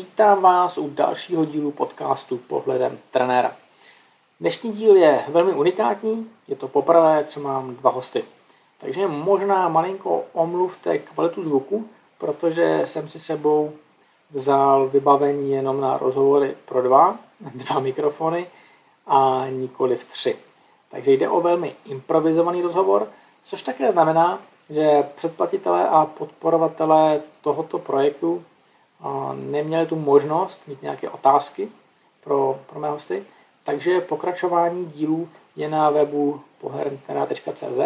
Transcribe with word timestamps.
Vítám 0.00 0.42
vás 0.42 0.78
u 0.78 0.90
dalšího 0.90 1.44
dílu 1.44 1.70
podcastu 1.70 2.36
Pohledem 2.36 2.98
trenéra. 3.10 3.56
Dnešní 4.40 4.72
díl 4.72 4.96
je 4.96 5.24
velmi 5.28 5.52
unikátní, 5.52 6.30
je 6.48 6.56
to 6.56 6.68
poprvé, 6.68 7.24
co 7.24 7.40
mám 7.40 7.74
dva 7.74 7.90
hosty. 7.90 8.24
Takže 8.78 9.06
možná 9.08 9.68
malinko 9.68 10.24
omluvte 10.32 10.98
kvalitu 10.98 11.42
zvuku, 11.42 11.88
protože 12.18 12.80
jsem 12.84 13.08
si 13.08 13.18
sebou 13.18 13.72
vzal 14.30 14.88
vybavení 14.88 15.52
jenom 15.52 15.80
na 15.80 15.98
rozhovory 15.98 16.56
pro 16.64 16.82
dva, 16.82 17.18
dva 17.54 17.80
mikrofony 17.80 18.46
a 19.06 19.46
nikoli 19.50 19.96
v 19.96 20.04
tři. 20.04 20.36
Takže 20.90 21.12
jde 21.12 21.28
o 21.28 21.40
velmi 21.40 21.74
improvizovaný 21.84 22.62
rozhovor, 22.62 23.08
což 23.42 23.62
také 23.62 23.92
znamená, 23.92 24.38
že 24.70 25.08
předplatitelé 25.14 25.88
a 25.88 26.06
podporovatelé 26.06 27.20
tohoto 27.40 27.78
projektu 27.78 28.44
neměli 29.34 29.86
tu 29.86 29.96
možnost 29.96 30.60
mít 30.66 30.82
nějaké 30.82 31.10
otázky 31.10 31.68
pro, 32.24 32.60
pro 32.66 32.80
mé 32.80 32.90
hosty, 32.90 33.24
takže 33.64 34.00
pokračování 34.00 34.86
dílů 34.86 35.28
je 35.56 35.68
na 35.68 35.90
webu 35.90 36.40
pohernterá.cz 36.60 37.78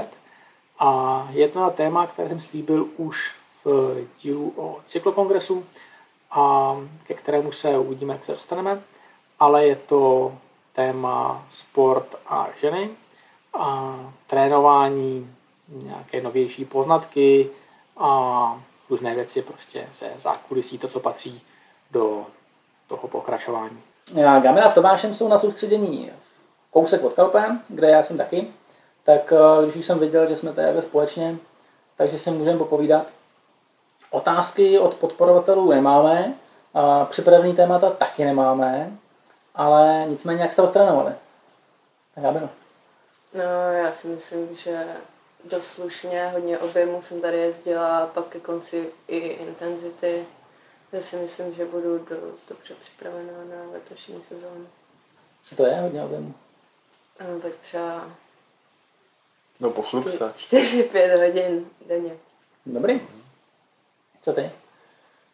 a 0.79 1.29
je 1.31 1.49
to 1.49 1.61
na 1.61 1.71
téma, 1.71 2.07
které 2.07 2.29
jsem 2.29 2.41
slíbil 2.41 2.87
už 2.97 3.35
v 3.65 3.97
dílu 4.23 4.53
o 4.57 4.81
cyklokongresu 4.85 5.65
a 6.31 6.77
ke 7.07 7.15
kterému 7.15 7.53
se 7.53 7.79
uvidíme, 7.79 8.13
jak 8.13 8.25
se 8.25 8.33
dostaneme, 8.33 8.83
ale 9.41 9.67
je 9.67 9.77
to 9.77 10.33
téma 10.73 11.47
sport 11.51 12.15
a 12.27 12.49
ženy 12.61 12.91
a 13.55 13.99
trénování, 14.27 15.37
nějaké 15.69 16.21
novější 16.21 16.65
poznatky 16.65 17.51
a 17.97 18.63
různé 18.91 19.15
věci 19.15 19.43
prostě 19.43 19.89
ze 19.93 20.07
zákulisí, 20.17 20.79
to, 20.79 20.89
co 20.89 21.01
patří 21.01 21.43
do 21.91 22.27
toho 22.87 23.09
pokračování. 23.09 23.83
Já, 24.15 24.41
Gamila 24.41 24.69
s 24.69 24.73
Tomášem 24.73 25.15
jsou 25.15 25.29
na 25.29 25.39
soustředění 25.39 26.13
kousek 26.71 27.05
od 27.05 27.13
Kalpe, 27.13 27.59
kde 27.69 27.91
já 27.91 28.03
jsem 28.03 28.17
taky, 28.17 28.47
tak 29.05 29.33
eh, 29.33 29.63
když 29.63 29.77
už 29.77 29.87
jsem 29.87 29.99
viděl, 29.99 30.29
že 30.29 30.37
jsme 30.37 30.53
tady 30.53 30.83
společně, 30.83 31.37
takže 31.97 32.19
si 32.19 32.31
můžeme 32.31 32.59
popovídat. 32.59 33.13
Otázky 34.11 34.79
od 34.79 34.95
podporovatelů 34.95 35.71
nemáme, 35.71 36.35
a 36.75 37.05
připravený 37.05 37.55
témata 37.55 37.91
taky 37.91 38.25
nemáme, 38.25 38.93
ale 39.55 40.05
nicméně 40.09 40.43
jak 40.43 40.53
jste 40.53 40.63
odtrénovali? 40.63 41.13
Tak 42.15 42.25
Gabino. 42.25 42.49
No, 43.35 43.73
já 43.73 43.93
si 43.93 44.09
myslím, 44.09 44.57
že 44.57 44.87
dost 45.45 45.67
slušně, 45.67 46.31
hodně 46.33 46.59
objemu 46.59 47.03
jsem 47.03 47.21
tady 47.21 47.39
jezdila, 47.39 48.07
pak 48.07 48.27
ke 48.27 48.41
konci 48.41 48.93
i 49.09 49.19
intenzity. 49.19 50.27
Já 50.93 51.01
si 51.01 51.17
myslím, 51.17 51.55
že 51.55 51.65
budu 51.65 51.99
dost 51.99 52.49
dobře 52.49 52.75
připravená 52.81 53.33
na 53.33 53.73
letošní 53.73 54.23
sezónu. 54.23 54.67
Co 55.43 55.57
to 55.57 55.67
je 55.67 55.75
hodně 55.75 56.05
objemu? 56.05 56.35
No, 57.21 57.41
tak 57.41 57.53
třeba 57.61 58.11
No 59.61 59.71
pochlup 59.71 60.09
se. 60.11 60.25
4-5 60.25 61.27
hodin 61.27 61.67
denně. 61.87 62.17
Dobrý. 62.67 63.01
Co 64.23 64.33
ty? 64.33 64.51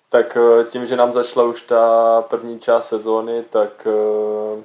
Tak 0.08 0.36
eh, 0.36 0.64
tím, 0.64 0.86
že 0.86 0.96
nám 0.96 1.12
začala 1.12 1.46
už 1.46 1.62
ta 1.62 2.22
první 2.22 2.60
část 2.60 2.88
sezóny, 2.88 3.42
tak 3.42 3.86
eh, 3.86 4.62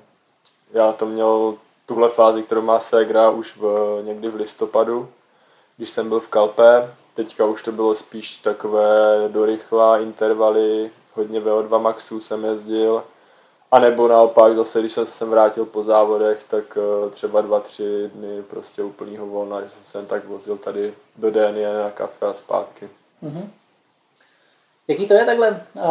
já 0.72 0.94
to 0.94 1.06
měl 1.06 1.58
tuhle 1.86 2.10
fázi, 2.10 2.44
kterou 2.44 2.62
má 2.62 2.80
Segra 2.80 3.30
už 3.30 3.58
v, 3.58 4.02
někdy 4.04 4.30
v 4.30 4.36
listopadu, 4.36 5.10
když 5.82 5.90
jsem 5.90 6.10
byl 6.10 6.20
v 6.20 6.28
Kalpe. 6.28 6.94
Teďka 7.14 7.46
už 7.46 7.64
to 7.64 7.72
bylo 7.72 7.96
spíš 7.96 8.38
takové 8.38 9.16
dorychlá 9.28 9.98
intervaly, 9.98 10.92
hodně 11.14 11.42
VO2 11.42 11.80
maxů 11.80 12.20
jsem 12.20 12.46
jezdil. 12.46 13.04
A 13.72 13.80
nebo 13.80 14.08
naopak 14.08 14.56
zase, 14.56 14.80
když 14.80 14.92
jsem 14.92 15.06
se 15.06 15.12
sem 15.12 15.30
vrátil 15.30 15.66
po 15.66 15.84
závodech, 15.84 16.44
tak 16.44 16.78
eh, 16.78 17.10
třeba 17.10 17.42
dva, 17.42 17.60
tři 17.60 18.12
dny 18.16 18.44
prostě 18.44 18.84
úplnýho 18.84 19.28
volna, 19.28 19.62
že 19.62 19.70
jsem 19.70 19.84
se 19.84 20.08
tak 20.08 20.28
vozil 20.28 20.58
tady 20.58 20.94
do 21.16 21.32
DNI 21.32 21.64
na 21.84 21.90
kafe 21.90 22.26
a 22.26 22.34
zpátky. 22.34 22.90
Mm-hmm. 23.24 23.48
Jaký 24.88 25.08
to 25.08 25.14
je 25.14 25.26
takhle? 25.26 25.66
Uh, 25.76 25.84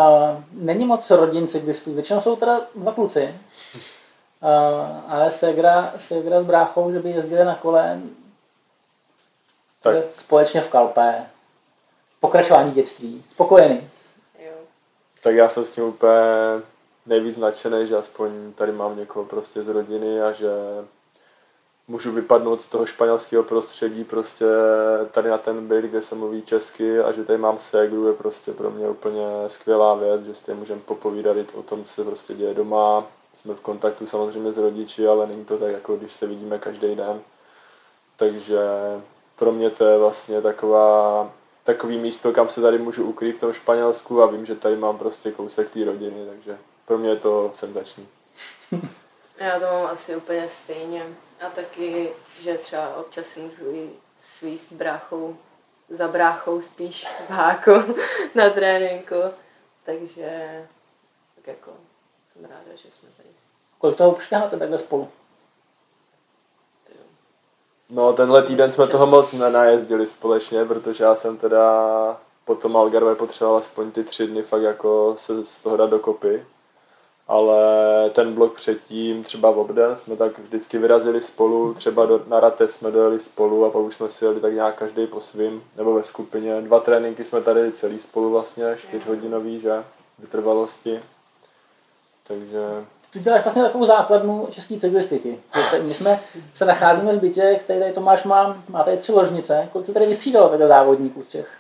není 0.53 0.85
moc 0.85 1.11
rodin 1.11 1.49
cyklistů, 1.49 1.95
většinou 1.95 2.21
jsou 2.21 2.37
teda 2.37 2.61
dva 2.75 2.93
kluci. 2.93 3.35
Uh, 4.43 5.13
ale 5.13 5.31
Segra, 5.31 5.93
Segra 5.97 6.41
s 6.41 6.45
bráchou, 6.45 6.93
že 6.93 6.99
by 6.99 7.11
jezdili 7.11 7.45
na 7.45 7.55
kole 7.55 8.01
tak. 9.83 9.97
společně 10.13 10.61
v 10.61 10.69
Kalpe. 10.69 11.27
Pokračování 12.21 12.73
dětství. 12.73 13.25
Spokojený. 13.29 13.91
Jo. 14.39 14.53
Tak 15.23 15.35
já 15.35 15.49
jsem 15.49 15.65
s 15.65 15.71
tím 15.71 15.85
úplně 15.85 16.21
nejvíc 17.07 17.37
nadšený, 17.37 17.87
že 17.87 17.97
aspoň 17.97 18.53
tady 18.53 18.73
mám 18.73 18.97
někoho 18.97 19.25
prostě 19.25 19.63
z 19.63 19.69
rodiny 19.69 20.23
a 20.23 20.33
že 20.33 20.51
můžu 21.89 22.13
vypadnout 22.13 22.63
z 22.63 22.67
toho 22.67 22.87
španělského 22.87 23.43
prostředí 23.43 24.05
prostě 24.05 24.45
tady 25.11 25.31
na 25.31 25.39
ten 25.39 25.69
byt, 25.69 25.85
kde 25.85 26.03
se 26.03 26.15
mluví 26.15 26.43
česky 26.43 27.01
a 27.01 27.13
že 27.13 27.25
tady 27.25 27.39
mám 27.39 27.59
ségru 27.59 28.07
je 28.07 28.13
prostě 28.13 28.53
pro 28.53 28.71
mě 28.71 28.89
úplně 28.89 29.25
skvělá 29.47 29.95
věc, 29.95 30.23
že 30.25 30.35
s 30.35 30.43
tím 30.43 30.57
můžeme 30.57 30.81
popovídat 30.81 31.37
o 31.55 31.63
tom, 31.63 31.85
co 31.85 31.93
se 31.93 32.05
prostě 32.05 32.35
děje 32.35 32.55
doma. 32.55 33.07
Jsme 33.37 33.55
v 33.55 33.61
kontaktu 33.61 34.07
samozřejmě 34.07 34.53
s 34.53 34.59
rodiči, 34.59 35.07
ale 35.07 35.27
není 35.27 35.45
to 35.45 35.59
tak, 35.59 35.73
jako 35.73 35.97
když 35.97 36.13
se 36.13 36.27
vidíme 36.27 36.59
každý 36.59 36.95
den. 36.95 37.21
Takže 38.17 38.59
pro 39.41 39.53
mě 39.53 39.71
to 39.71 39.85
je 39.85 39.99
vlastně 39.99 40.43
taková, 40.43 41.33
takový 41.65 41.99
místo, 41.99 42.33
kam 42.33 42.49
se 42.49 42.61
tady 42.61 42.79
můžu 42.79 43.05
ukrýt 43.05 43.37
v 43.37 43.41
tom 43.41 43.53
Španělsku 43.53 44.23
a 44.23 44.27
vím, 44.27 44.47
že 44.47 44.55
tady 44.55 44.77
mám 44.77 44.99
prostě 44.99 45.33
kousek 45.33 45.71
té 45.71 45.85
rodiny, 45.85 46.27
takže 46.27 46.59
pro 46.85 46.99
mě 46.99 47.09
je 47.11 47.17
to 47.17 47.51
senzační. 47.55 48.09
Já 49.39 49.61
to 49.61 49.65
mám 49.65 49.87
asi 49.87 50.17
úplně 50.17 50.49
stejně. 50.49 51.07
A 51.41 51.51
taky, 51.51 52.13
že 52.41 52.59
třeba 52.59 52.97
občas 52.97 53.27
si 53.27 53.41
můžu 53.41 53.71
i 53.75 53.91
svíst 54.21 54.69
s 54.69 54.73
bráchou, 54.73 55.37
za 55.89 56.09
bráchou 56.09 56.61
spíš 56.61 57.07
v 57.27 57.31
háku 57.31 57.71
na 58.35 58.51
tréninku. 58.51 59.15
Takže 59.83 60.63
tak 61.35 61.47
jako 61.47 61.71
jsem 62.33 62.45
ráda, 62.45 62.77
že 62.77 62.91
jsme 62.91 63.09
tady. 63.17 63.29
Kolik 63.79 63.97
toho 63.97 64.15
už 64.15 64.29
takhle 64.29 64.79
spolu? 64.79 65.09
No, 67.91 68.13
tenhle 68.13 68.43
týden 68.43 68.73
jsme 68.73 68.87
toho 68.87 69.07
moc 69.07 69.33
nenajezdili 69.33 70.07
společně, 70.07 70.65
protože 70.65 71.05
já 71.05 71.17
jsem 71.17 71.37
teda 71.37 72.21
potom 72.45 72.77
Algarve 72.77 73.15
potřeboval 73.15 73.59
aspoň 73.59 73.91
ty 73.91 74.05
tři 74.05 74.27
dny 74.27 74.43
fakt 74.43 74.63
jako 74.63 75.15
se 75.17 75.45
z 75.45 75.59
toho 75.59 75.77
dát 75.77 75.91
dokopy. 75.91 76.47
Ale 77.29 77.61
ten 78.11 78.35
blok 78.35 78.55
předtím, 78.55 79.25
třeba 79.25 79.51
v 79.51 79.59
obden, 79.59 79.97
jsme 79.97 80.17
tak 80.17 80.39
vždycky 80.39 80.79
vyrazili 80.79 81.23
spolu, 81.23 81.75
třeba 81.75 82.07
do, 82.07 82.23
na 82.27 82.41
Rate 82.41 82.69
jsme 82.69 82.91
dojeli 82.91 83.21
spolu 83.21 83.65
a 83.65 83.71
pak 83.71 83.83
už 83.83 83.95
jsme 83.95 84.09
si 84.09 84.25
jeli 84.25 84.41
tak 84.41 84.53
nějak 84.53 84.75
každý 84.79 85.07
po 85.07 85.21
svým, 85.21 85.63
nebo 85.77 85.95
ve 85.95 86.05
skupině. 86.05 86.61
Dva 86.61 86.81
tréninky 86.81 87.25
jsme 87.25 87.41
tady 87.41 87.73
celý 87.73 87.99
spolu 87.99 88.31
vlastně, 88.31 88.77
čtyřhodinový, 88.77 89.61
že, 89.61 89.85
vytrvalosti. 90.19 91.01
Takže 92.27 92.85
tu 93.13 93.19
děláš 93.19 93.45
vlastně 93.45 93.63
takovou 93.63 93.85
základnu 93.85 94.49
české 94.51 94.77
cyklistiky. 94.79 95.41
My 95.83 95.95
jsme 95.95 96.21
se 96.55 96.65
nacházíme 96.65 97.17
v 97.17 97.21
bytě, 97.21 97.61
který 97.65 97.81
tady 97.81 97.93
Tomáš 97.93 98.25
má, 98.25 98.63
má 98.69 98.83
tady 98.83 98.97
tři 98.97 99.13
ložnice. 99.13 99.69
Kolik 99.73 99.87
se 99.87 99.93
tady 99.93 100.07
vystřídalo 100.07 100.49
takhle 100.49 100.69
závodníků 100.69 101.23
z 101.23 101.29
těch? 101.29 101.53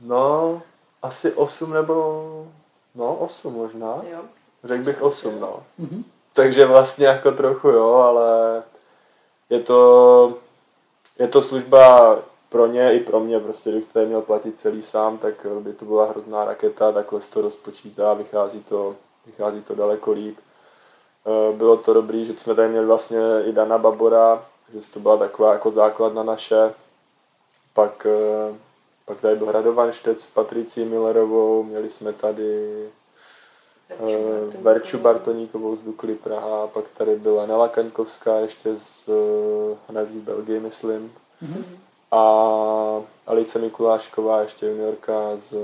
No, 0.00 0.62
asi 1.02 1.32
osm 1.32 1.72
nebo... 1.72 2.46
No, 2.94 3.14
osm 3.14 3.54
možná. 3.54 4.02
Jo. 4.10 4.20
Řekl 4.64 4.84
bych 4.84 5.02
osm, 5.02 5.40
no. 5.40 5.62
Mm-hmm. 5.80 6.02
Takže 6.32 6.66
vlastně 6.66 7.06
jako 7.06 7.32
trochu 7.32 7.68
jo, 7.68 7.94
ale 7.94 8.62
je 9.50 9.60
to, 9.60 10.34
je 11.18 11.28
to 11.28 11.42
služba 11.42 12.16
pro 12.48 12.66
ně 12.66 12.92
i 12.92 13.00
pro 13.00 13.20
mě, 13.20 13.40
prostě 13.40 13.70
kdybych 13.70 13.92
tady 13.92 14.06
měl 14.06 14.22
platit 14.22 14.58
celý 14.58 14.82
sám, 14.82 15.18
tak 15.18 15.34
by 15.60 15.72
to 15.72 15.84
byla 15.84 16.06
hrozná 16.06 16.44
raketa, 16.44 16.92
takhle 16.92 17.20
se 17.20 17.30
to 17.30 17.40
rozpočítá, 17.40 18.14
vychází 18.14 18.60
to, 18.60 18.96
vychází 19.26 19.62
to 19.62 19.74
daleko 19.74 20.12
líp. 20.12 20.38
Eh, 21.28 21.52
bylo 21.56 21.76
to 21.76 21.94
dobrý, 21.94 22.24
že 22.24 22.32
jsme 22.32 22.54
tady 22.54 22.68
měli 22.68 22.86
vlastně 22.86 23.20
i 23.44 23.52
Dana 23.52 23.78
Babora, 23.78 24.44
že 24.74 24.90
to 24.90 25.00
byla 25.00 25.16
taková 25.16 25.52
jako 25.52 25.70
základna 25.70 26.22
naše. 26.22 26.74
Pak, 27.74 28.06
eh, 28.06 28.54
pak 29.04 29.20
tady 29.20 29.36
byl 29.36 29.52
Radovan 29.52 29.92
Štec 29.92 30.22
s 30.22 30.26
Patricí 30.26 30.84
Millerovou, 30.84 31.62
měli 31.62 31.90
jsme 31.90 32.12
tady 32.12 32.84
eh, 33.90 34.56
Verču 34.60 34.98
Bartoníkovou 34.98 35.76
z 35.76 35.82
Dukly 35.82 36.14
Praha, 36.14 36.66
pak 36.66 36.84
tady 36.90 37.16
byla 37.16 37.46
Nela 37.46 37.68
Kaňkovská 37.68 38.36
ještě 38.36 38.76
z 38.76 39.08
Hnezí 39.88 40.20
Belgie, 40.20 40.60
myslím. 40.60 41.12
Mm-hmm. 41.42 41.64
A 42.10 42.22
Alice 43.26 43.58
Mikulášková, 43.58 44.40
ještě 44.40 44.66
juniorka 44.66 45.36
z 45.36 45.54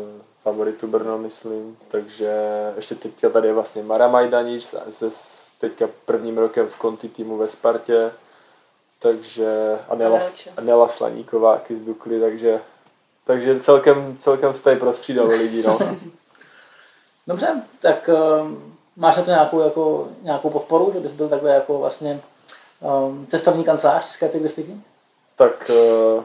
favoritu 0.45 0.87
Brno, 0.87 1.19
myslím. 1.19 1.77
Takže 1.89 2.33
ještě 2.77 2.95
teďka 2.95 3.29
tady 3.31 3.49
je 3.49 3.55
vlastně 3.55 3.83
Mara 3.83 4.09
Majdanič 4.09 4.65
se 4.89 5.09
teďka 5.59 5.89
prvním 6.05 6.39
rokem 6.39 6.69
v 6.69 6.77
konti 6.77 7.09
týmu 7.09 7.37
ve 7.37 7.49
Spartě. 7.49 8.13
Takže 8.99 9.79
Anela, 9.89 10.21
Anela 10.57 10.89
Slaníková 10.89 11.61
z 11.71 11.81
Dukly, 11.81 12.21
takže, 12.21 12.61
takže 13.27 13.61
celkem, 13.61 14.17
celkem 14.19 14.55
se 14.55 14.63
tady 14.63 14.77
prostřídalo 14.77 15.29
lidí, 15.29 15.63
no. 15.63 15.79
Dobře, 17.27 17.63
tak 17.81 18.11
um, 18.43 18.77
máš 18.97 19.17
na 19.17 19.23
to 19.23 19.31
nějakou, 19.31 19.61
jako, 19.61 20.09
nějakou 20.23 20.51
podporu, 20.51 20.91
že 20.95 21.01
bys 21.01 21.13
byl 21.13 21.29
takhle 21.29 21.51
jako 21.51 21.79
vlastně 21.79 22.21
um, 22.81 23.27
cestovní 23.27 23.65
kancelář 23.65 24.07
české 24.07 24.29
cyklistiky? 24.29 24.77
Tak 25.37 25.71
uh, 25.71 26.25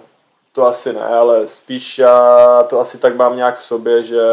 to 0.59 0.65
asi 0.65 0.93
ne, 0.93 1.05
ale 1.05 1.47
spíš 1.47 1.99
já 1.99 2.63
to 2.69 2.79
asi 2.79 2.97
tak 2.97 3.15
mám 3.15 3.35
nějak 3.35 3.59
v 3.59 3.63
sobě, 3.63 4.03
že 4.03 4.23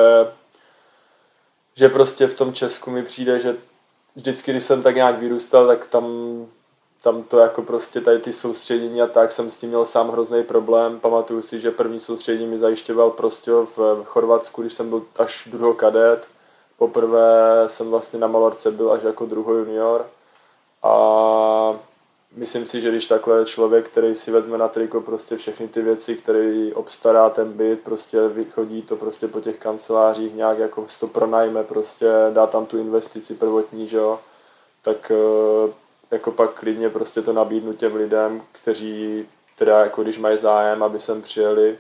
že 1.75 1.89
prostě 1.89 2.27
v 2.27 2.35
tom 2.35 2.53
Česku 2.53 2.91
mi 2.91 3.03
přijde, 3.03 3.39
že 3.39 3.57
vždycky, 4.17 4.51
když 4.51 4.65
jsem 4.65 4.83
tak 4.83 4.95
nějak 4.95 5.19
vyrůstal, 5.19 5.67
tak 5.67 5.87
tam, 5.87 6.07
tam 7.03 7.23
to 7.23 7.39
jako 7.39 7.63
prostě 7.63 8.01
tady 8.01 8.19
ty 8.19 8.33
soustředění 8.33 9.03
a 9.03 9.07
tak 9.07 9.33
jsem 9.33 9.51
s 9.51 9.57
tím 9.57 9.69
měl 9.69 9.87
sám 9.87 10.11
hrozný 10.11 10.45
problém. 10.45 11.01
Pamatuju 11.01 11.43
si, 11.43 11.61
že 11.61 11.71
první 11.71 12.01
soustředění 12.01 12.47
mi 12.47 12.59
zajišťoval 12.59 13.11
prostě 13.11 13.51
v 13.51 14.05
Chorvatsku, 14.05 14.63
když 14.63 14.73
jsem 14.73 14.91
byl 14.91 15.03
až 15.17 15.49
druhou 15.51 15.73
kadet. 15.73 16.27
Poprvé 16.79 17.65
jsem 17.67 17.91
vlastně 17.91 18.19
na 18.19 18.27
Malorce 18.27 18.71
byl 18.71 18.93
až 18.93 19.03
jako 19.03 19.27
druhý 19.27 19.59
junior. 19.59 20.07
A 20.83 21.77
myslím 22.37 22.67
si, 22.67 22.81
že 22.81 22.91
když 22.91 23.07
takhle 23.07 23.45
člověk, 23.45 23.89
který 23.89 24.15
si 24.15 24.31
vezme 24.31 24.59
na 24.59 24.69
triko 24.69 25.01
prostě 25.01 25.37
všechny 25.37 25.69
ty 25.69 25.83
věci, 25.83 26.17
který 26.17 26.75
obstará 26.75 27.31
ten 27.31 27.53
byt, 27.53 27.81
prostě 27.81 28.29
vychodí 28.29 28.83
to 28.83 28.97
prostě 28.97 29.29
po 29.29 29.41
těch 29.41 29.59
kancelářích, 29.59 30.35
nějak 30.35 30.59
jako 30.59 30.87
to 31.01 31.07
pronajme, 31.07 31.65
prostě 31.65 32.07
dá 32.33 32.47
tam 32.47 32.67
tu 32.67 32.79
investici 32.79 33.35
prvotní, 33.35 33.89
že 33.89 33.97
jo, 33.97 34.21
tak 34.83 35.13
eh, 35.15 35.73
jako 36.11 36.31
pak 36.31 36.51
klidně 36.55 36.91
prostě 36.91 37.23
to 37.23 37.33
nabídnu 37.33 37.73
těm 37.73 37.97
lidem, 37.97 38.43
kteří 38.53 39.27
teda 39.57 39.81
jako 39.81 40.03
když 40.03 40.19
mají 40.19 40.39
zájem, 40.39 40.83
aby 40.83 41.01
sem 41.01 41.23
přijeli. 41.23 41.79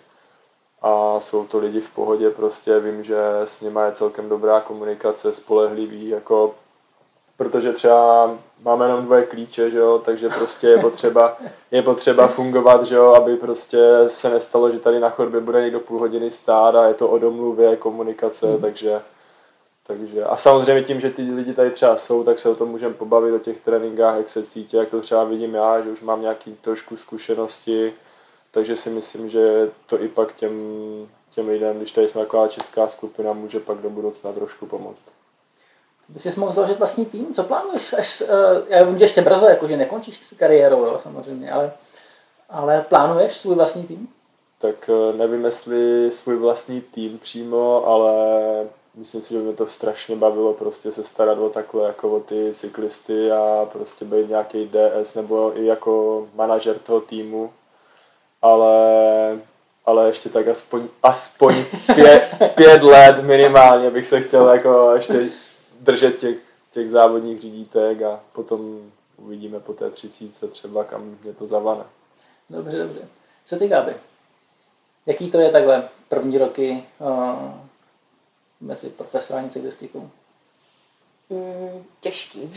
A 0.82 1.20
jsou 1.20 1.46
to 1.46 1.58
lidi 1.58 1.80
v 1.80 1.94
pohodě, 1.94 2.30
prostě 2.30 2.80
vím, 2.80 3.02
že 3.02 3.18
s 3.44 3.60
nimi 3.60 3.80
je 3.86 3.92
celkem 3.92 4.28
dobrá 4.28 4.60
komunikace, 4.60 5.32
spolehlivý, 5.32 6.08
jako 6.08 6.54
protože 7.36 7.72
třeba 7.72 8.30
máme 8.62 8.86
jenom 8.86 9.04
dvoje 9.04 9.26
klíče, 9.26 9.70
že 9.70 9.78
jo, 9.78 10.02
takže 10.04 10.28
prostě 10.28 10.66
je 10.66 10.78
potřeba, 10.78 11.36
je 11.70 11.82
potřeba 11.82 12.26
fungovat, 12.26 12.86
že 12.86 12.94
jo, 12.94 13.06
aby 13.06 13.36
prostě 13.36 13.78
se 14.06 14.30
nestalo, 14.30 14.70
že 14.70 14.78
tady 14.78 15.00
na 15.00 15.10
chodbě 15.10 15.40
bude 15.40 15.62
někdo 15.62 15.80
půl 15.80 15.98
hodiny 15.98 16.30
stát 16.30 16.74
a 16.74 16.88
je 16.88 16.94
to 16.94 17.08
o 17.08 17.18
domluvě, 17.18 17.76
komunikace, 17.76 18.46
mm. 18.46 18.60
takže, 18.60 19.00
takže 19.86 20.24
a 20.24 20.36
samozřejmě 20.36 20.82
tím, 20.82 21.00
že 21.00 21.10
ty 21.10 21.22
lidi 21.22 21.54
tady 21.54 21.70
třeba 21.70 21.96
jsou, 21.96 22.24
tak 22.24 22.38
se 22.38 22.48
o 22.48 22.54
tom 22.54 22.68
můžeme 22.68 22.94
pobavit 22.94 23.34
o 23.34 23.38
těch 23.38 23.60
tréninkách, 23.60 24.16
jak 24.16 24.28
se 24.28 24.42
cítí, 24.42 24.76
jak 24.76 24.90
to 24.90 25.00
třeba 25.00 25.24
vidím 25.24 25.54
já, 25.54 25.80
že 25.80 25.90
už 25.90 26.00
mám 26.00 26.22
nějaký 26.22 26.56
trošku 26.60 26.96
zkušenosti, 26.96 27.94
takže 28.50 28.76
si 28.76 28.90
myslím, 28.90 29.28
že 29.28 29.70
to 29.86 30.02
i 30.02 30.08
pak 30.08 30.34
těm, 30.34 30.52
těm 31.30 31.48
lidem, 31.48 31.76
když 31.76 31.92
tady 31.92 32.08
jsme 32.08 32.20
taková 32.20 32.48
česká 32.48 32.88
skupina, 32.88 33.32
může 33.32 33.60
pak 33.60 33.78
do 33.78 33.90
budoucna 33.90 34.32
trošku 34.32 34.66
pomoct 34.66 35.02
by 36.08 36.20
jsi 36.20 36.40
mohl 36.40 36.52
zložit 36.52 36.78
vlastní 36.78 37.06
tým? 37.06 37.34
Co 37.34 37.42
plánuješ? 37.42 37.92
Až, 37.92 38.20
uh, 38.20 38.28
já 38.68 38.84
vím, 38.84 38.98
že 38.98 39.04
ještě 39.04 39.22
brzo, 39.22 39.46
jakože 39.46 39.76
nekončíš 39.76 40.22
s 40.22 40.36
kariérou, 40.36 40.84
jo, 40.84 41.00
samozřejmě, 41.02 41.50
ale, 41.50 41.72
ale 42.50 42.84
plánuješ 42.88 43.36
svůj 43.36 43.54
vlastní 43.54 43.84
tým? 43.86 44.08
Tak 44.58 44.90
uh, 45.10 45.16
nevím, 45.16 45.44
jestli 45.44 46.10
svůj 46.10 46.36
vlastní 46.36 46.80
tým 46.80 47.18
přímo, 47.18 47.86
ale 47.86 48.12
myslím 48.94 49.22
si, 49.22 49.34
že 49.34 49.40
mě 49.40 49.52
to 49.52 49.66
strašně 49.66 50.16
bavilo 50.16 50.52
prostě 50.52 50.92
se 50.92 51.04
starat 51.04 51.38
o 51.38 51.48
takhle 51.48 51.86
jako 51.86 52.10
o 52.10 52.20
ty 52.20 52.50
cyklisty 52.54 53.32
a 53.32 53.68
prostě 53.72 54.04
být 54.04 54.28
nějaký 54.28 54.70
DS 54.72 55.14
nebo 55.14 55.58
i 55.58 55.66
jako 55.66 56.26
manažer 56.34 56.78
toho 56.78 57.00
týmu. 57.00 57.52
Ale 58.42 58.76
ale 59.86 60.06
ještě 60.06 60.28
tak 60.28 60.48
aspoň, 60.48 60.88
aspoň 61.02 61.64
pět, 61.94 62.22
pět 62.54 62.82
let 62.82 63.22
minimálně 63.22 63.90
bych 63.90 64.08
se 64.08 64.20
chtěl 64.20 64.48
jako 64.48 64.92
ještě 64.94 65.28
držet 65.80 66.18
těch, 66.18 66.36
těch 66.70 66.90
závodních 66.90 67.40
řídítek 67.40 68.02
a 68.02 68.20
potom 68.32 68.90
uvidíme 69.16 69.60
po 69.60 69.72
té 69.72 69.90
třicítce 69.90 70.48
třeba, 70.48 70.84
kam 70.84 71.18
mě 71.22 71.32
to 71.32 71.46
zavane. 71.46 71.84
Dobře, 72.50 72.78
dobře. 72.78 73.08
Co 73.44 73.56
ty, 73.56 73.68
Gabi? 73.68 73.94
Jaký 75.06 75.30
to 75.30 75.40
je 75.40 75.50
takhle 75.50 75.88
první 76.08 76.38
roky 76.38 76.84
uh, 76.98 77.54
mezi 78.60 78.88
profesionální 78.88 79.50
cyklistikou? 79.50 80.10
Mm, 81.30 81.84
těžký. 82.00 82.42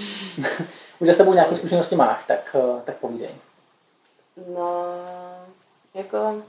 Už 0.99 1.07
za 1.07 1.13
sebou 1.13 1.33
nějaké 1.33 1.55
zkušenosti 1.55 1.95
máš, 1.95 2.23
tak, 2.23 2.55
uh, 2.59 2.81
tak 2.81 2.97
povídej. 2.97 3.35
No, 4.55 4.85
jako 5.93 6.43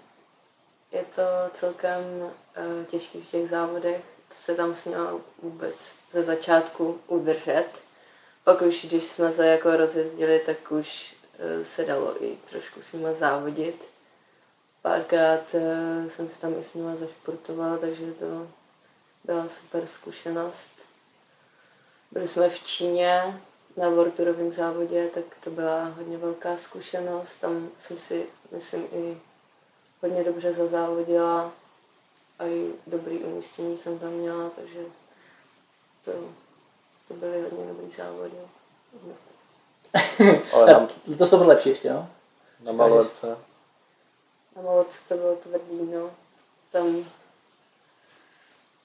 je 0.93 1.05
to 1.15 1.23
celkem 1.55 2.01
uh, 2.23 2.85
těžký 2.87 3.21
v 3.21 3.31
těch 3.31 3.49
závodech 3.49 4.03
se 4.35 4.55
tam 4.55 4.75
směla 4.75 5.21
vůbec 5.43 5.75
ze 6.12 6.23
začátku 6.23 7.00
udržet. 7.06 7.69
Pak 8.44 8.62
už, 8.62 8.85
když 8.85 9.05
jsme 9.05 9.32
se 9.32 9.47
jako 9.47 9.77
rozjezdili, 9.77 10.38
tak 10.47 10.73
už 10.73 11.17
eh, 11.38 11.65
se 11.65 11.85
dalo 11.85 12.25
i 12.25 12.38
trošku 12.50 12.82
s 12.82 12.93
nimi 12.93 13.09
závodit. 13.15 13.88
Párkrát 14.82 15.55
eh, 15.55 16.11
jsem 16.11 16.29
se 16.29 16.41
tam 16.41 16.59
i 16.59 16.62
s 16.62 16.75
nimi 16.75 16.97
zašportovala, 16.97 17.79
takže 17.79 18.12
to 18.12 18.49
byla 19.25 19.49
super 19.49 19.87
zkušenost. 19.87 20.73
Byli 22.11 22.29
jsme 22.29 22.49
v 22.49 22.62
Číně 22.62 23.41
na 23.76 23.88
Vorturovém 23.88 24.53
závodě, 24.53 25.11
tak 25.15 25.25
to 25.44 25.50
byla 25.50 25.85
hodně 25.85 26.19
velká 26.19 26.56
zkušenost. 26.56 27.35
Tam 27.35 27.69
jsem 27.79 27.99
si, 27.99 28.26
myslím, 28.53 28.88
i 28.93 29.21
hodně 30.03 30.25
dobře 30.25 30.53
zazávodila 30.53 31.53
a 32.41 32.47
i 32.47 32.73
dobrý 32.87 33.19
umístění 33.19 33.77
jsem 33.77 33.99
tam 33.99 34.11
měla, 34.11 34.51
takže 34.51 34.81
to, 36.05 36.13
to 37.09 37.15
byly 37.15 37.43
hodně 37.43 37.65
dobrý 37.67 37.91
závody. 37.91 38.33
Ale 40.53 40.75
tam, 40.75 40.89
to 41.19 41.29
to 41.31 41.37
bylo 41.37 41.49
lepší 41.49 41.69
ještě, 41.69 41.91
no? 41.93 42.11
Na 42.61 42.73
Malorce. 42.73 43.37
Na 44.57 44.63
Malorce 44.63 44.99
to 45.09 45.15
bylo 45.15 45.37
tvrdý, 45.37 45.83
no. 45.95 46.11
Tam, 46.73 47.05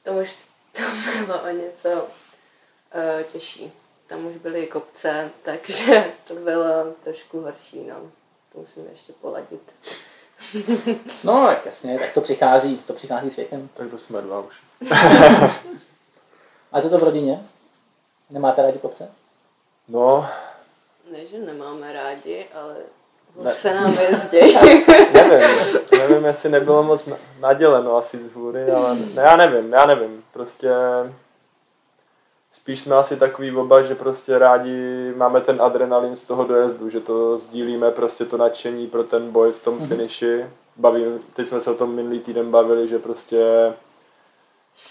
tam 0.04 0.18
už 0.18 0.46
tam 0.72 1.26
bylo 1.26 1.42
o 1.42 1.48
něco 1.48 1.90
uh, 1.90 3.24
těžší. 3.32 3.72
Tam 4.08 4.26
už 4.26 4.36
byly 4.36 4.68
kopce, 4.68 5.32
takže 5.42 6.14
to 6.28 6.36
bylo 6.36 6.94
trošku 7.04 7.42
horší, 7.42 7.84
no. 7.84 8.12
To 8.52 8.60
musím 8.60 8.88
ještě 8.90 9.14
poladit. 9.14 9.74
No, 11.24 11.46
tak 11.48 11.66
jasně, 11.66 12.00
tak 12.00 12.14
to 12.14 12.22
přichází, 12.22 12.78
to 12.78 12.94
přichází 12.94 13.30
s 13.30 13.36
věkem. 13.36 13.70
Tak 13.74 13.90
to 13.90 13.98
jsme 13.98 14.22
dva 14.22 14.40
už. 14.40 14.62
A 16.72 16.82
co 16.82 16.90
to 16.90 16.98
v 16.98 17.04
rodině? 17.04 17.44
Nemáte 18.30 18.62
rádi 18.62 18.80
kopce? 18.80 19.10
No. 19.88 20.28
Ne, 21.12 21.26
že 21.26 21.38
nemáme 21.38 21.94
rádi, 21.94 22.46
ale 22.54 22.76
ne. 23.44 23.54
se 23.54 23.74
nám 23.74 23.94
jezdí. 24.12 24.56
nevím, 25.14 25.48
nevím, 25.92 26.26
jestli 26.26 26.50
nebylo 26.50 26.84
moc 26.84 27.10
naděleno 27.40 27.96
asi 27.96 28.20
z 28.20 28.34
hůry, 28.34 28.72
ale 28.72 28.96
ne, 28.96 29.22
já 29.22 29.36
nevím, 29.36 29.74
já 29.74 29.86
nevím. 29.86 30.24
Prostě 30.32 30.70
spíš 32.56 32.82
jsme 32.82 32.96
asi 32.96 33.18
takový 33.18 33.56
oba, 33.56 33.82
že 33.82 33.96
prostě 33.96 34.40
rádi 34.40 35.14
máme 35.16 35.42
ten 35.42 35.62
adrenalin 35.62 36.16
z 36.16 36.24
toho 36.24 36.44
dojezdu, 36.44 36.90
že 36.90 37.00
to 37.00 37.38
sdílíme 37.38 37.92
prostě 37.92 38.26
to 38.26 38.38
nadšení 38.38 38.88
pro 38.88 39.04
ten 39.04 39.32
boj 39.32 39.52
v 39.52 39.64
tom 39.64 39.78
mm-hmm. 39.78 39.88
finiši. 39.88 40.46
Baví, 40.78 41.06
teď 41.34 41.48
jsme 41.48 41.62
se 41.62 41.72
o 41.72 41.76
tom 41.76 41.96
minulý 41.96 42.20
týden 42.20 42.52
bavili, 42.52 42.88
že 42.88 43.00
prostě 43.00 43.74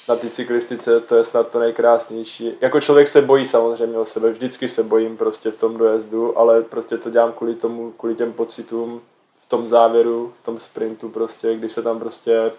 na 0.08 0.16
té 0.16 0.30
cyklistice 0.30 1.00
to 1.00 1.16
je 1.16 1.24
snad 1.24 1.48
to 1.48 1.58
nejkrásnější. 1.58 2.52
Jako 2.60 2.80
člověk 2.80 3.08
se 3.08 3.22
bojí 3.22 3.46
samozřejmě 3.46 3.98
o 3.98 4.06
sebe, 4.06 4.30
vždycky 4.30 4.68
se 4.68 4.82
bojím 4.82 5.16
prostě 5.16 5.50
v 5.50 5.56
tom 5.56 5.76
dojezdu, 5.76 6.38
ale 6.38 6.62
prostě 6.62 6.98
to 6.98 7.10
dělám 7.10 7.32
kvůli 7.32 7.54
tomu, 7.54 7.92
kvůli 7.92 8.14
těm 8.14 8.32
pocitům 8.32 9.00
v 9.38 9.46
tom 9.46 9.66
závěru, 9.66 10.32
v 10.40 10.44
tom 10.44 10.60
sprintu 10.60 11.08
prostě, 11.08 11.56
když 11.56 11.72
se 11.72 11.82
tam 11.82 12.00
prostě 12.00 12.52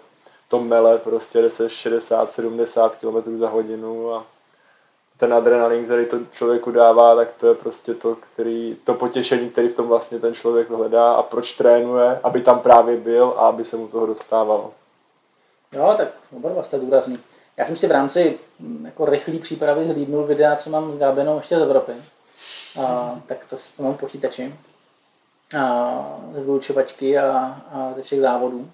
to 0.48 0.60
mele, 0.60 0.98
prostě 0.98 1.42
jde 1.42 1.50
se 1.50 1.66
60-70 1.66 2.90
km 2.90 3.36
za 3.36 3.48
hodinu 3.48 4.14
a 4.14 4.26
ten 5.16 5.34
adrenalin, 5.34 5.84
který 5.84 6.06
to 6.06 6.18
člověku 6.32 6.70
dává, 6.70 7.16
tak 7.16 7.32
to 7.32 7.46
je 7.46 7.54
prostě 7.54 7.94
to, 7.94 8.16
který, 8.16 8.76
to 8.84 8.94
potěšení, 8.94 9.50
který 9.50 9.68
v 9.68 9.74
tom 9.74 9.88
vlastně 9.88 10.18
ten 10.18 10.34
člověk 10.34 10.70
hledá 10.70 11.12
a 11.12 11.22
proč 11.22 11.52
trénuje, 11.52 12.20
aby 12.22 12.40
tam 12.40 12.60
právě 12.60 12.96
byl 12.96 13.34
a 13.36 13.48
aby 13.48 13.64
se 13.64 13.76
mu 13.76 13.88
toho 13.88 14.06
dostávalo. 14.06 14.72
Jo, 15.72 15.94
tak 15.96 16.08
oba 16.36 16.50
dva 16.50 16.62
jste 16.62 16.78
důrazný. 16.78 17.18
Já 17.56 17.66
jsem 17.66 17.76
si 17.76 17.86
v 17.86 17.90
rámci 17.90 18.38
mm, 18.58 18.86
jako 18.86 19.04
rychlý 19.04 19.38
přípravy 19.38 19.86
zhlídnul 19.86 20.24
videa, 20.24 20.56
co 20.56 20.70
mám 20.70 20.92
s 20.92 20.96
Gabenou 20.96 21.36
ještě 21.36 21.58
z 21.58 21.62
Evropy. 21.62 21.92
A, 22.80 23.16
tak 23.26 23.44
to, 23.50 23.56
to 23.76 23.82
mám 23.82 23.94
počítači. 23.94 24.54
A, 25.60 26.18
ze 26.34 26.40
vyučovačky 26.40 27.18
a, 27.18 27.62
a 27.72 27.92
ze 27.96 28.02
všech 28.02 28.20
závodů. 28.20 28.70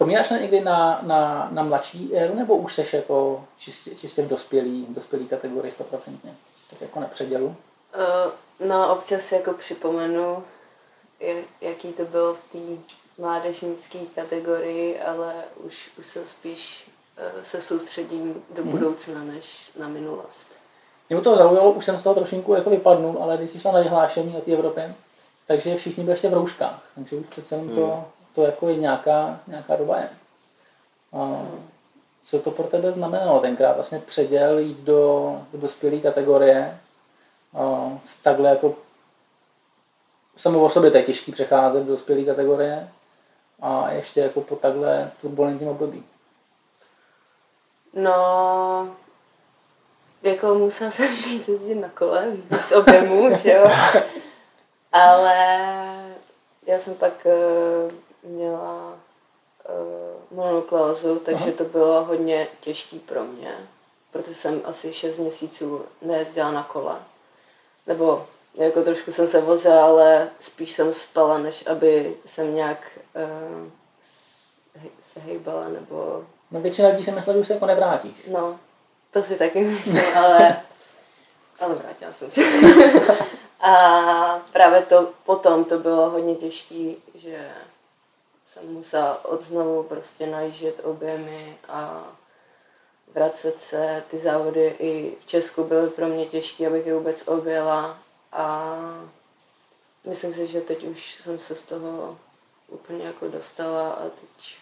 Vzpomínáš 0.00 0.30
na 0.30 0.38
někdy 0.38 0.60
na, 0.60 1.00
na, 1.02 1.48
na 1.50 1.62
mladší 1.62 2.16
éru, 2.16 2.34
nebo 2.34 2.56
už 2.56 2.74
seš 2.74 2.92
jako 2.92 3.44
čistě, 3.58 3.90
čistě 3.94 4.22
v 4.22 4.26
dospělý, 4.26 4.86
v 4.90 4.94
dospělý 4.94 5.26
kategorii 5.26 5.72
100%? 5.72 5.98
Jsi 5.98 6.68
tak 6.70 6.80
jako 6.80 7.00
na 7.00 7.06
předělu? 7.06 7.46
Uh, 7.46 8.68
no, 8.68 8.92
občas 8.92 9.32
jako 9.32 9.52
připomenu, 9.52 10.44
jaký 11.60 11.92
to 11.92 12.04
bylo 12.04 12.34
v 12.34 12.52
té 12.52 12.58
mládežnické 13.18 13.98
kategorii, 14.14 15.00
ale 15.00 15.34
už, 15.56 15.90
už 15.98 16.06
jsou 16.06 16.24
spíš 16.24 16.90
eh, 17.16 17.32
se 17.42 17.60
soustředím 17.60 18.42
do 18.54 18.64
budoucna 18.64 19.24
než 19.24 19.70
na 19.78 19.88
minulost. 19.88 20.46
Mě 21.10 21.20
to 21.20 21.36
zaujalo, 21.36 21.72
už 21.72 21.84
jsem 21.84 21.98
z 21.98 22.02
toho 22.02 22.14
trošinku 22.14 22.54
jako 22.54 22.70
vypadnul, 22.70 23.18
ale 23.20 23.36
když 23.36 23.50
jsi 23.50 23.60
šla 23.60 23.72
na 23.72 23.80
vyhlášení 23.80 24.32
na 24.32 24.40
té 24.40 24.52
Evropě, 24.52 24.94
takže 25.46 25.76
všichni 25.76 26.04
byli 26.04 26.12
ještě 26.12 26.28
v 26.28 26.34
rouškách, 26.34 26.82
takže 26.94 27.16
už 27.16 27.26
přece 27.26 27.54
jenom 27.54 27.68
to, 27.68 27.86
Hmm. 27.86 28.04
To 28.34 28.42
jako 28.42 28.68
je 28.68 28.76
nějaká, 28.76 29.40
nějaká 29.46 29.76
doba 29.76 29.98
je. 29.98 30.08
A 31.12 31.46
co 32.22 32.38
to 32.38 32.50
pro 32.50 32.66
tebe 32.66 32.92
znamenalo 32.92 33.40
tenkrát 33.40 33.72
vlastně 33.72 33.98
předěl 33.98 34.58
jít 34.58 34.78
do, 34.78 35.36
do 35.52 35.58
dospělé 35.58 35.98
kategorie 35.98 36.80
a 37.54 37.92
v 38.04 38.22
takhle 38.22 38.50
jako 38.50 38.74
samo 40.36 40.60
o 40.60 40.68
sobě 40.68 40.90
to 40.90 40.96
je 40.96 41.02
těžký 41.02 41.32
přecházet 41.32 41.84
do 41.84 41.92
dospělé 41.92 42.22
kategorie 42.22 42.88
a 43.60 43.90
ještě 43.90 44.20
jako 44.20 44.40
po 44.40 44.56
takhle 44.56 45.10
turbulentním 45.20 45.68
období. 45.68 46.04
No, 47.94 48.96
jako 50.22 50.54
musela 50.54 50.90
jsem 50.90 51.16
víc 51.24 51.48
jezdit 51.48 51.74
na 51.74 51.88
kole, 51.88 52.30
víc 52.30 52.72
objemů, 52.72 53.36
že 53.36 53.52
jo. 53.52 53.64
Ale 54.92 55.36
já 56.66 56.78
jsem 56.78 56.94
pak 56.94 57.26
uh, 57.26 57.92
měla 58.22 58.98
uh, 59.68 60.38
monokleózu, 60.38 61.18
takže 61.18 61.44
Aha. 61.44 61.52
to 61.56 61.64
bylo 61.64 62.04
hodně 62.04 62.48
těžký 62.60 62.98
pro 62.98 63.24
mě, 63.24 63.54
protože 64.10 64.34
jsem 64.34 64.60
asi 64.64 64.92
6 64.92 65.16
měsíců 65.16 65.84
nejezdila 66.02 66.50
na 66.50 66.62
kole. 66.62 66.96
Nebo 67.86 68.26
jako 68.54 68.82
trošku 68.82 69.12
jsem 69.12 69.28
se 69.28 69.40
vozila, 69.40 69.84
ale 69.84 70.30
spíš 70.40 70.72
jsem 70.72 70.92
spala, 70.92 71.38
než 71.38 71.66
aby 71.66 72.16
jsem 72.24 72.54
nějak 72.54 72.98
uh, 73.14 73.70
se 75.00 75.20
hejbala 75.20 75.68
nebo 75.68 76.24
No 76.50 76.60
většina 76.60 76.88
lidí 76.88 77.04
si 77.04 77.12
myslí, 77.12 77.32
že 77.32 77.38
už 77.38 77.46
se 77.46 77.54
jako 77.54 77.66
nevrátíš. 77.66 78.26
No, 78.30 78.58
to 79.10 79.22
si 79.22 79.36
taky 79.36 79.60
myslím, 79.64 80.16
ale, 80.16 80.60
ale 81.60 81.74
vrátila 81.74 82.12
jsem 82.12 82.30
se. 82.30 82.40
A 83.60 84.40
právě 84.52 84.82
to 84.82 85.10
potom 85.24 85.64
to 85.64 85.78
bylo 85.78 86.10
hodně 86.10 86.34
těžké, 86.34 86.92
že 87.14 87.50
jsem 88.50 88.72
musela 88.72 89.24
od 89.24 89.40
znovu 89.40 89.82
prostě 89.82 90.26
najíždět 90.26 90.80
objemy 90.84 91.58
a 91.68 92.12
vracet 93.14 93.62
se. 93.62 94.04
Ty 94.08 94.18
závody 94.18 94.76
i 94.78 95.16
v 95.20 95.26
Česku 95.26 95.64
byly 95.64 95.90
pro 95.90 96.08
mě 96.08 96.26
těžké, 96.26 96.66
abych 96.66 96.86
je 96.86 96.94
vůbec 96.94 97.28
objela 97.28 97.98
a 98.32 98.76
myslím 100.04 100.32
si, 100.34 100.46
že 100.46 100.60
teď 100.60 100.84
už 100.84 101.14
jsem 101.14 101.38
se 101.38 101.56
z 101.56 101.62
toho 101.62 102.18
úplně 102.68 103.04
jako 103.04 103.28
dostala 103.28 103.90
a 103.90 104.02
teď 104.02 104.56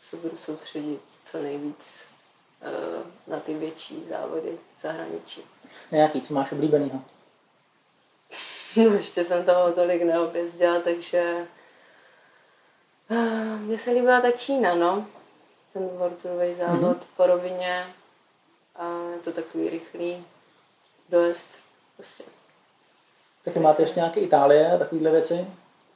se 0.00 0.16
budu 0.16 0.36
soustředit 0.36 1.02
co 1.24 1.42
nejvíc 1.42 2.04
eh, 2.62 3.02
na 3.26 3.40
ty 3.40 3.54
větší 3.54 4.04
závody 4.04 4.58
v 4.76 4.82
zahraničí. 4.82 5.42
Nějaký, 5.90 6.22
co 6.22 6.34
máš 6.34 6.52
oblíbenýho? 6.52 7.02
No, 8.76 8.82
ještě 8.82 9.24
jsem 9.24 9.44
toho 9.44 9.72
tolik 9.72 10.02
neobjezdila, 10.02 10.80
takže 10.80 11.46
mně 13.58 13.78
se 13.78 13.90
líbila 13.90 14.20
ta 14.20 14.30
Čína, 14.30 14.74
no. 14.74 15.06
Ten 15.72 15.88
worldtourový 15.88 16.54
závod 16.54 16.96
mm-hmm. 16.96 17.06
po 17.16 17.26
rovině 17.26 17.86
a 18.76 19.10
je 19.12 19.18
to 19.18 19.32
takový 19.32 19.70
rychlý 19.70 20.26
dojezd. 21.08 21.48
Prostě. 21.96 22.24
Taky 23.44 23.58
máte 23.58 23.82
ještě 23.82 24.00
nějaké 24.00 24.20
Itálie 24.20 24.78
takovéhle 24.78 25.10
věci? 25.10 25.46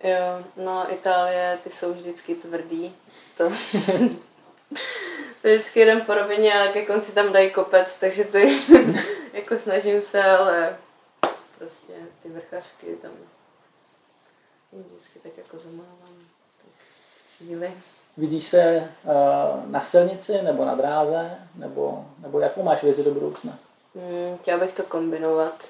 Jo, 0.05 0.45
no 0.57 0.93
Itálie, 0.93 1.59
ty 1.63 1.71
jsou 1.71 1.93
vždycky 1.93 2.35
tvrdý. 2.35 2.97
To, 3.37 3.45
to 5.43 5.49
vždycky 5.49 5.81
jeden 5.81 6.01
po 6.01 6.15
rovině 6.15 6.53
a 6.53 6.73
ke 6.73 6.87
konci 6.87 7.13
tam 7.13 7.33
dají 7.33 7.51
kopec, 7.51 7.97
takže 7.97 8.25
to 8.25 8.39
je, 8.39 8.53
jako 9.33 9.59
snažím 9.59 10.01
se, 10.01 10.23
ale 10.23 10.77
prostě 11.59 11.93
ty 12.23 12.29
vrchařky 12.29 12.87
tam 13.03 13.13
jim 14.73 14.83
vždycky 14.83 15.19
tak 15.19 15.39
jako 15.39 15.59
zamávám 15.59 16.34
cíli. 17.39 17.73
Vidíš 18.17 18.47
se 18.47 18.91
uh, 19.05 19.71
na 19.71 19.81
silnici 19.81 20.43
nebo 20.43 20.65
na 20.65 20.75
dráze? 20.75 21.39
Nebo, 21.55 22.07
nebo 22.19 22.41
jakou 22.41 22.63
máš 22.63 22.83
vizi 22.83 23.05
do 23.05 23.11
budoucna? 23.11 23.59
Hmm, 23.95 24.39
chtěla 24.39 24.61
bych 24.61 24.73
to 24.73 24.83
kombinovat. 24.83 25.69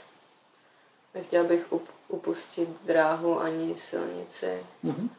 Nechtěla 1.15 1.45
bych 1.45 1.73
up, 1.73 1.89
upustit 2.09 2.69
dráhu 2.85 3.41
ani 3.41 3.77
silnici. 3.77 4.67
Mhm. 4.83 5.11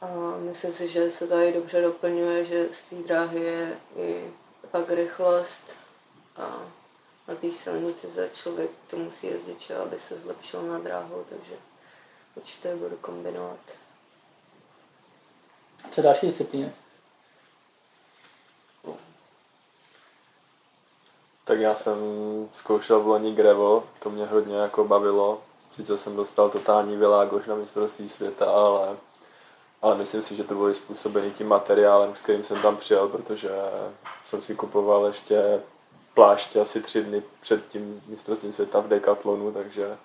A 0.00 0.06
myslím 0.38 0.72
si, 0.72 0.88
že 0.88 1.10
se 1.10 1.26
to 1.26 1.34
i 1.34 1.52
dobře 1.52 1.80
doplňuje, 1.80 2.44
že 2.44 2.68
z 2.72 2.84
té 2.84 2.96
dráhy 2.96 3.40
je 3.40 3.76
i 3.96 4.30
pak 4.70 4.90
rychlost 4.90 5.76
a 6.36 6.58
na 7.28 7.34
té 7.34 7.50
silnici 7.50 8.08
za 8.08 8.28
člověk 8.28 8.70
to 8.90 8.96
musí 8.96 9.26
jezdit, 9.26 9.60
že, 9.60 9.76
aby 9.76 9.98
se 9.98 10.16
zlepšil 10.16 10.62
na 10.62 10.78
dráhu, 10.78 11.24
takže 11.28 11.52
určitě 12.36 12.76
budu 12.76 12.96
kombinovat. 12.96 13.58
Co 15.90 16.02
další 16.02 16.26
disciplíny? 16.26 16.72
Tak 21.44 21.60
já 21.60 21.74
jsem 21.74 21.98
zkoušel 22.52 23.00
v 23.00 23.06
loni 23.06 23.34
gravel, 23.34 23.82
to 23.98 24.10
mě 24.10 24.26
hodně 24.26 24.56
jako 24.56 24.84
bavilo. 24.84 25.42
Sice 25.70 25.98
jsem 25.98 26.16
dostal 26.16 26.48
totální 26.48 26.96
világoš 26.96 27.46
na 27.46 27.54
mistrovství 27.54 28.08
světa, 28.08 28.50
ale, 28.50 28.96
ale 29.82 29.96
myslím 29.96 30.22
si, 30.22 30.36
že 30.36 30.44
to 30.44 30.54
bylo 30.54 30.74
způsobený 30.74 31.30
tím 31.30 31.48
materiálem, 31.48 32.14
s 32.14 32.22
kterým 32.22 32.44
jsem 32.44 32.62
tam 32.62 32.76
přijel, 32.76 33.08
protože 33.08 33.50
jsem 34.24 34.42
si 34.42 34.54
kupoval 34.54 35.06
ještě 35.06 35.60
pláště 36.14 36.60
asi 36.60 36.82
tři 36.82 37.02
dny 37.02 37.22
před 37.40 37.68
tím 37.68 38.02
mistrovstvím 38.06 38.52
světa 38.52 38.80
v 38.80 38.88
Decathlonu, 38.88 39.52
takže 39.52 39.98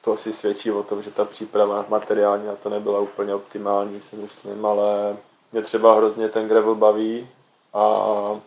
to 0.00 0.12
asi 0.12 0.32
svědčí 0.32 0.70
o 0.70 0.82
tom, 0.82 1.02
že 1.02 1.10
ta 1.10 1.24
příprava 1.24 1.84
materiální 1.88 2.46
na 2.46 2.56
to 2.56 2.68
nebyla 2.68 3.00
úplně 3.00 3.34
optimální, 3.34 4.00
si 4.00 4.16
myslím, 4.16 4.66
ale 4.66 5.16
mě 5.52 5.62
třeba 5.62 5.94
hrozně 5.94 6.28
ten 6.28 6.48
gravel 6.48 6.74
baví 6.74 7.28
a 7.74 8.40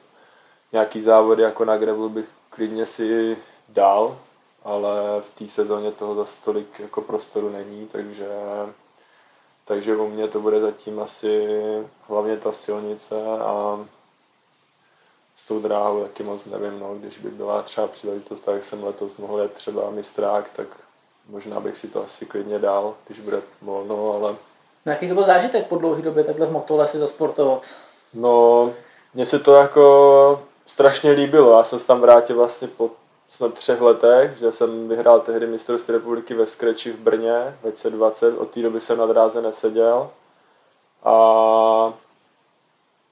nějaký 0.72 1.01
závody 1.01 1.43
jako 1.43 1.65
na 1.65 1.77
gravel 1.77 2.10
bych 2.10 2.25
klidně 2.50 2.86
si 2.86 3.38
dal, 3.70 4.20
ale 4.63 5.22
v 5.22 5.29
té 5.29 5.48
sezóně 5.48 5.91
toho 5.91 6.15
zase 6.15 6.41
tolik 6.41 6.79
jako 6.79 7.01
prostoru 7.01 7.50
není, 7.50 7.88
takže, 7.88 8.29
takže 9.65 9.96
u 9.96 10.08
mě 10.08 10.27
to 10.27 10.39
bude 10.39 10.62
zatím 10.62 11.00
asi 11.00 11.48
hlavně 12.08 12.38
ta 12.38 12.51
silnice 12.51 13.24
a 13.39 13.86
s 15.36 15.46
tou 15.46 15.60
dráhou 15.60 16.03
taky 16.03 16.24
moc 16.24 16.46
nevím, 16.46 16.79
no, 16.79 16.96
když 16.96 17.17
by 17.17 17.29
byla 17.29 17.62
třeba 17.62 17.88
příležitost, 17.88 18.39
tak 18.39 18.63
jsem 18.63 18.84
letos 18.84 19.17
mohl 19.17 19.39
jet 19.39 19.53
třeba 19.53 19.89
mistrák, 19.89 20.50
tak 20.50 20.67
možná 21.31 21.59
bych 21.59 21.77
si 21.77 21.88
to 21.88 22.03
asi 22.03 22.25
klidně 22.25 22.59
dal, 22.59 22.93
když 23.07 23.19
bude 23.19 23.41
volno, 23.61 24.13
ale 24.13 24.35
No, 24.85 24.91
jaký 24.91 25.07
to 25.07 25.13
byl 25.13 25.23
zážitek 25.23 25.67
po 25.67 25.75
dlouhé 25.75 26.01
době 26.01 26.23
takhle 26.23 26.45
v 26.45 26.51
motole 26.51 26.88
si 26.88 26.97
zasportovat? 26.97 27.67
No, 28.13 28.73
mně 29.13 29.25
se 29.25 29.39
to 29.39 29.55
jako 29.55 30.41
strašně 30.65 31.11
líbilo. 31.11 31.57
Já 31.57 31.63
jsem 31.63 31.79
se 31.79 31.88
tam 31.88 32.01
vrátil 32.01 32.35
vlastně 32.35 32.67
po 32.67 32.89
snad 33.29 33.53
třech 33.53 33.81
letech, 33.81 34.38
že 34.38 34.51
jsem 34.51 34.88
vyhrál 34.88 35.19
tehdy 35.19 35.47
mistrovství 35.47 35.93
republiky 35.93 36.33
ve 36.33 36.45
Skreči 36.45 36.91
v 36.91 37.00
Brně 37.00 37.57
v 37.59 37.61
2020. 37.61 38.38
Od 38.38 38.50
té 38.50 38.61
doby 38.61 38.81
jsem 38.81 38.97
na 38.97 39.05
dráze 39.05 39.41
neseděl. 39.41 40.09
A 41.03 41.93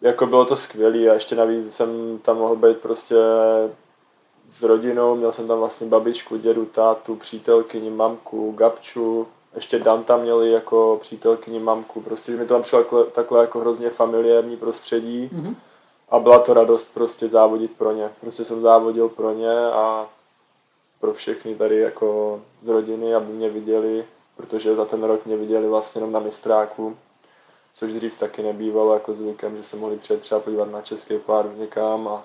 jako 0.01 0.25
bylo 0.25 0.45
to 0.45 0.55
skvělé 0.55 1.09
a 1.09 1.13
ještě 1.13 1.35
navíc 1.35 1.75
jsem 1.75 2.19
tam 2.21 2.37
mohl 2.37 2.55
být 2.55 2.77
prostě 2.77 3.15
s 4.51 4.63
rodinou, 4.63 5.15
měl 5.15 5.31
jsem 5.31 5.47
tam 5.47 5.59
vlastně 5.59 5.87
babičku, 5.87 6.37
dědu, 6.37 6.65
tátu, 6.65 7.15
přítelkyni, 7.15 7.89
mamku, 7.89 8.51
gabču, 8.51 9.27
ještě 9.55 9.79
Dan 9.79 10.03
tam 10.03 10.21
měli 10.21 10.51
jako 10.51 10.97
přítelkyni, 11.01 11.59
mamku, 11.59 12.01
prostě 12.01 12.31
mi 12.31 12.45
to 12.45 12.53
tam 12.53 12.61
přišlo 12.61 12.79
takhle, 12.83 13.05
takhle 13.05 13.41
jako 13.41 13.59
hrozně 13.59 13.89
familiární 13.89 14.57
prostředí 14.57 15.29
Mhm. 15.33 15.55
a 16.09 16.19
byla 16.19 16.39
to 16.39 16.53
radost 16.53 16.93
prostě 16.93 17.27
závodit 17.27 17.71
pro 17.77 17.91
ně. 17.91 18.09
Prostě 18.21 18.45
jsem 18.45 18.61
závodil 18.61 19.09
pro 19.09 19.33
ně 19.33 19.67
a 19.67 20.07
pro 20.99 21.13
všechny 21.13 21.55
tady 21.55 21.77
jako 21.77 22.41
z 22.63 22.67
rodiny, 22.67 23.15
aby 23.15 23.33
mě 23.33 23.49
viděli, 23.49 24.05
protože 24.37 24.75
za 24.75 24.85
ten 24.85 25.03
rok 25.03 25.25
mě 25.25 25.37
viděli 25.37 25.67
vlastně 25.67 25.99
jenom 25.99 26.11
na 26.11 26.19
mistráku, 26.19 26.97
což 27.73 27.93
dřív 27.93 28.19
taky 28.19 28.43
nebývalo 28.43 28.93
jako 28.93 29.13
zvykem, 29.15 29.57
že 29.57 29.63
se 29.63 29.77
mohli 29.77 29.97
přijet 29.97 30.21
třeba 30.21 30.41
podívat 30.41 30.71
na 30.71 30.81
český 30.81 31.17
pár 31.17 31.45
někam 31.57 32.07
a, 32.07 32.23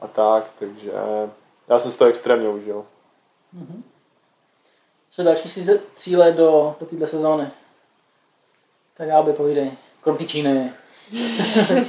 a 0.00 0.06
tak, 0.06 0.50
takže 0.58 0.92
já 1.68 1.78
jsem 1.78 1.90
si 1.90 1.98
to 1.98 2.04
extrémně 2.04 2.48
užil. 2.48 2.86
Co 5.10 5.22
další 5.22 5.48
si 5.48 5.80
cíle 5.94 6.32
do, 6.32 6.76
do 6.80 6.86
této 6.86 7.06
sezóny? 7.06 7.50
Tak 8.94 9.08
já 9.08 9.22
by 9.22 9.32
povídej. 9.32 9.72
Krom 10.00 10.18
Číny. 10.18 10.72
Uh, 11.12 11.84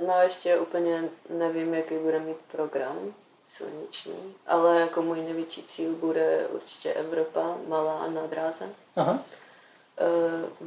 no 0.06 0.14
ještě 0.22 0.58
úplně 0.58 1.04
nevím, 1.30 1.74
jaký 1.74 1.98
bude 1.98 2.18
mít 2.18 2.36
program 2.52 3.14
silniční, 3.46 4.34
ale 4.46 4.80
jako 4.80 5.02
můj 5.02 5.20
největší 5.22 5.62
cíl 5.62 5.94
bude 5.94 6.46
určitě 6.46 6.92
Evropa, 6.92 7.56
malá 7.68 8.08
na 8.08 8.26
dráze, 8.26 8.68
Aha, 8.96 9.12
uh, 9.12 9.18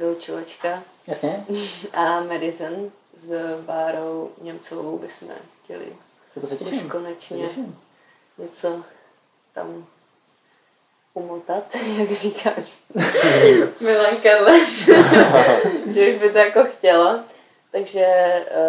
vyučovačka 0.00 0.82
jasně. 1.06 1.46
a 1.92 2.20
Madison, 2.20 2.92
s 3.14 3.56
Bárou 3.60 4.30
Němcovou 4.40 4.98
bychom 4.98 5.28
chtěli 5.62 5.96
To 6.40 6.46
se 6.46 6.56
těším. 6.56 6.86
už 6.86 6.92
konečně 6.92 7.36
Se 7.36 7.46
těším. 7.48 7.80
něco 8.38 8.84
tam 9.52 9.86
umotat, 11.14 11.74
jak 11.98 12.10
říkáš. 12.12 12.78
Milan 13.80 14.16
Karlec, 14.22 14.68
že 15.94 16.12
už 16.14 16.20
by 16.20 16.30
to 16.32 16.38
jako 16.38 16.64
chtěla. 16.64 17.24
Takže 17.70 18.06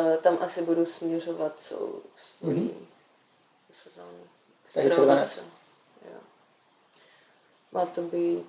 uh, 0.09 0.15
tam 0.17 0.37
asi 0.41 0.61
budu 0.61 0.85
směřovat 0.85 1.59
celou 1.59 2.01
svoji 2.15 2.55
Mhm. 2.59 2.85
sezónu. 3.71 4.23
Takže 4.73 4.89
červenec. 4.89 5.31
se. 5.31 5.43
Má 7.71 7.85
to 7.85 8.01
být. 8.01 8.45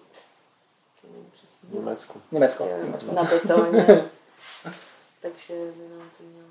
Německo. 1.72 2.20
Jo, 2.32 2.38
Německo. 2.84 3.12
na 3.14 3.24
betoně. 3.24 4.10
Takže 5.20 5.54
by 5.54 5.88
nám 5.98 6.10
to 6.18 6.22
mělo. 6.22 6.48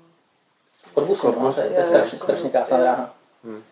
V 0.84 0.92
Korbusu, 0.92 1.40
no, 1.40 1.52
to 1.52 1.60
je, 1.60 1.84
strašně, 1.84 2.00
Korbus, 2.10 2.22
strašně 2.22 2.50
krásná 2.50 2.78
dráha. 2.78 3.14
Hmm. 3.44 3.62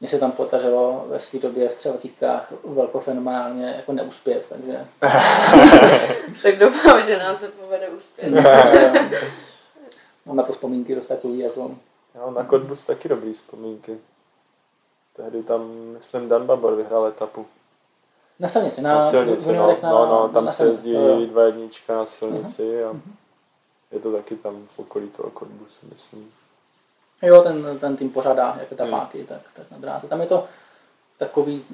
Mně 0.00 0.08
se 0.08 0.18
tam 0.18 0.32
podařilo 0.32 1.04
ve 1.08 1.20
své 1.20 1.38
době 1.38 1.68
v 1.68 1.74
třevacítkách 1.74 2.52
velkofenomenálně 2.64 3.74
jako 3.76 3.92
neuspět, 3.92 4.46
takže 4.48 4.86
Tak 6.42 6.58
doufám, 6.58 7.02
že 7.06 7.18
nám 7.18 7.36
se 7.36 7.48
povede 7.48 7.88
uspět. 7.88 8.30
mám 10.26 10.36
na 10.36 10.42
to 10.42 10.52
vzpomínky 10.52 10.94
dost 10.94 11.06
takový 11.06 11.38
jako 11.38 11.70
Jo, 12.14 12.30
na 12.30 12.44
Cottbus 12.44 12.84
taky 12.84 13.08
dobrý 13.08 13.32
vzpomínky. 13.32 13.98
Tehdy 15.16 15.42
tam, 15.42 15.70
myslím, 15.70 16.28
Dan 16.28 16.46
Babor 16.46 16.74
vyhrál 16.74 17.06
etapu. 17.06 17.46
na 18.40 18.48
silnici, 18.48 18.80
na, 18.82 18.94
Na, 18.94 19.00
silnici, 19.02 19.46
no, 19.46 19.52
juniorech 19.52 19.82
no, 19.82 20.06
no, 20.06 20.28
tam 20.28 20.44
na 20.44 20.52
se 20.52 20.56
silnici. 20.56 20.88
jezdí 20.90 21.26
dva 21.26 21.42
jednička 21.44 21.96
na 21.96 22.06
silnici 22.06 22.84
a 22.84 22.96
je 23.92 24.00
to 24.00 24.12
taky 24.12 24.36
tam 24.36 24.66
v 24.66 24.78
okolí 24.78 25.08
toho 25.08 25.30
Cottbusu, 25.38 25.86
myslím. 25.92 26.30
Jo, 27.22 27.42
ten, 27.42 27.78
ten 27.80 27.96
tým 27.96 28.10
pořádá 28.10 28.56
jako 28.60 28.74
Hmm. 28.74 28.90
tapáky, 28.90 29.24
tak, 29.24 29.40
tak 29.56 29.70
na 29.70 29.78
dráze. 29.78 30.06
Tam 30.06 30.20
je 30.20 30.26
to 30.26 30.44
takový 31.16 31.64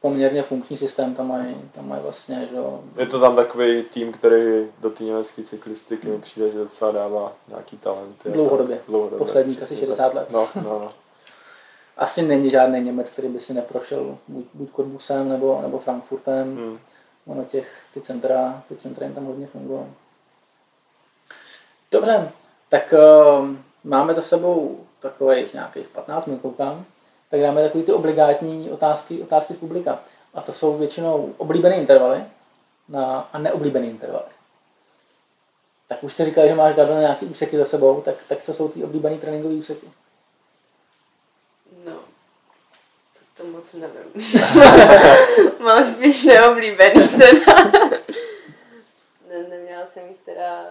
poměrně 0.00 0.42
funkční 0.42 0.76
systém, 0.76 1.14
tam 1.14 1.28
mají, 1.28 1.56
tam 1.74 1.88
mají 1.88 2.02
vlastně, 2.02 2.48
že 2.50 2.56
Je 2.96 3.06
to 3.06 3.20
tam 3.20 3.36
takový 3.36 3.82
tým, 3.82 4.12
který 4.12 4.66
do 4.80 4.90
té 4.90 5.04
německé 5.04 5.42
cyklistiky 5.42 6.08
mi 6.08 6.18
přijde, 6.18 6.50
že 6.50 6.58
docela 6.58 6.92
dává 6.92 7.32
nějaký 7.48 7.78
talenty. 7.78 8.28
a 8.28 8.32
Dlouhodobě. 8.32 8.80
Dlouhodobě. 8.88 9.18
Posledních 9.18 9.56
přesně 9.56 9.76
asi 9.76 9.86
60 9.86 10.02
tak. 10.04 10.14
let. 10.14 10.30
No, 10.32 10.48
no, 10.54 10.62
no. 10.62 10.92
asi 11.96 12.22
není 12.22 12.50
žádný 12.50 12.80
Němec, 12.80 13.10
který 13.10 13.28
by 13.28 13.40
si 13.40 13.54
neprošel 13.54 14.18
buď, 14.28 14.44
buď 14.54 14.70
Korbusem 14.70 15.28
nebo, 15.28 15.58
nebo 15.62 15.78
Frankfurtem. 15.78 16.56
Hmm. 16.56 16.78
Ono 17.26 17.44
těch, 17.44 17.76
ty 17.94 18.00
centra, 18.00 18.62
ty 18.68 18.76
centra 18.76 19.06
jim 19.06 19.14
tam 19.14 19.24
hodně 19.24 19.46
fungují. 19.46 19.80
Dobře, 21.90 22.32
tak 22.68 22.94
uh, 23.38 23.48
máme 23.84 24.14
za 24.14 24.22
sebou 24.22 24.86
takových 25.00 25.54
nějakých 25.54 25.88
15 25.88 26.26
minut, 26.26 26.42
koukám. 26.42 26.84
Tak 27.30 27.40
dáme 27.40 27.62
takový 27.62 27.84
ty 27.84 27.92
obligátní 27.92 28.70
otázky, 28.70 29.22
otázky 29.22 29.54
z 29.54 29.56
publika. 29.56 29.98
A 30.34 30.40
to 30.40 30.52
jsou 30.52 30.78
většinou 30.78 31.34
oblíbené 31.36 31.76
intervaly 31.76 32.24
na, 32.88 33.28
a 33.32 33.38
neoblíbené 33.38 33.86
intervaly. 33.86 34.30
Tak 35.88 36.04
už 36.04 36.12
jste 36.12 36.24
říkali, 36.24 36.48
že 36.48 36.54
máš 36.54 36.74
Gabriel 36.74 37.00
nějaký 37.00 37.26
úseky 37.26 37.56
za 37.56 37.64
sebou, 37.64 38.00
tak, 38.00 38.14
tak 38.28 38.42
co 38.42 38.54
jsou 38.54 38.68
ty 38.68 38.84
oblíbené 38.84 39.18
tréninkové 39.18 39.54
úseky? 39.54 39.86
No, 41.84 41.92
tak 43.14 43.24
to 43.36 43.44
moc 43.44 43.74
nevím. 43.74 44.32
Mám 45.64 45.84
spíš 45.84 46.24
neoblíbený 46.24 47.08
teda. 47.08 47.54
ne, 49.28 49.48
neměla 49.48 49.86
jsem 49.86 50.08
jich 50.08 50.18
teda 50.18 50.64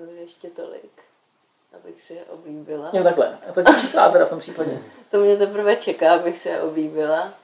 ještě 0.00 0.50
tolik, 0.50 1.02
abych 1.74 2.00
si 2.00 2.14
je 2.14 2.24
oblíbila. 2.24 2.90
Jo, 2.92 3.02
takhle. 3.04 3.38
A 3.48 3.52
to 3.52 3.62
ti 3.62 3.80
čeká 3.80 4.10
teda 4.10 4.26
v 4.26 4.30
tom 4.30 4.38
případě. 4.38 4.82
To 5.10 5.20
mě 5.20 5.36
teprve 5.36 5.76
čeká, 5.76 6.14
abych 6.14 6.38
si 6.38 6.48
je 6.48 6.62
oblíbila. 6.62 7.34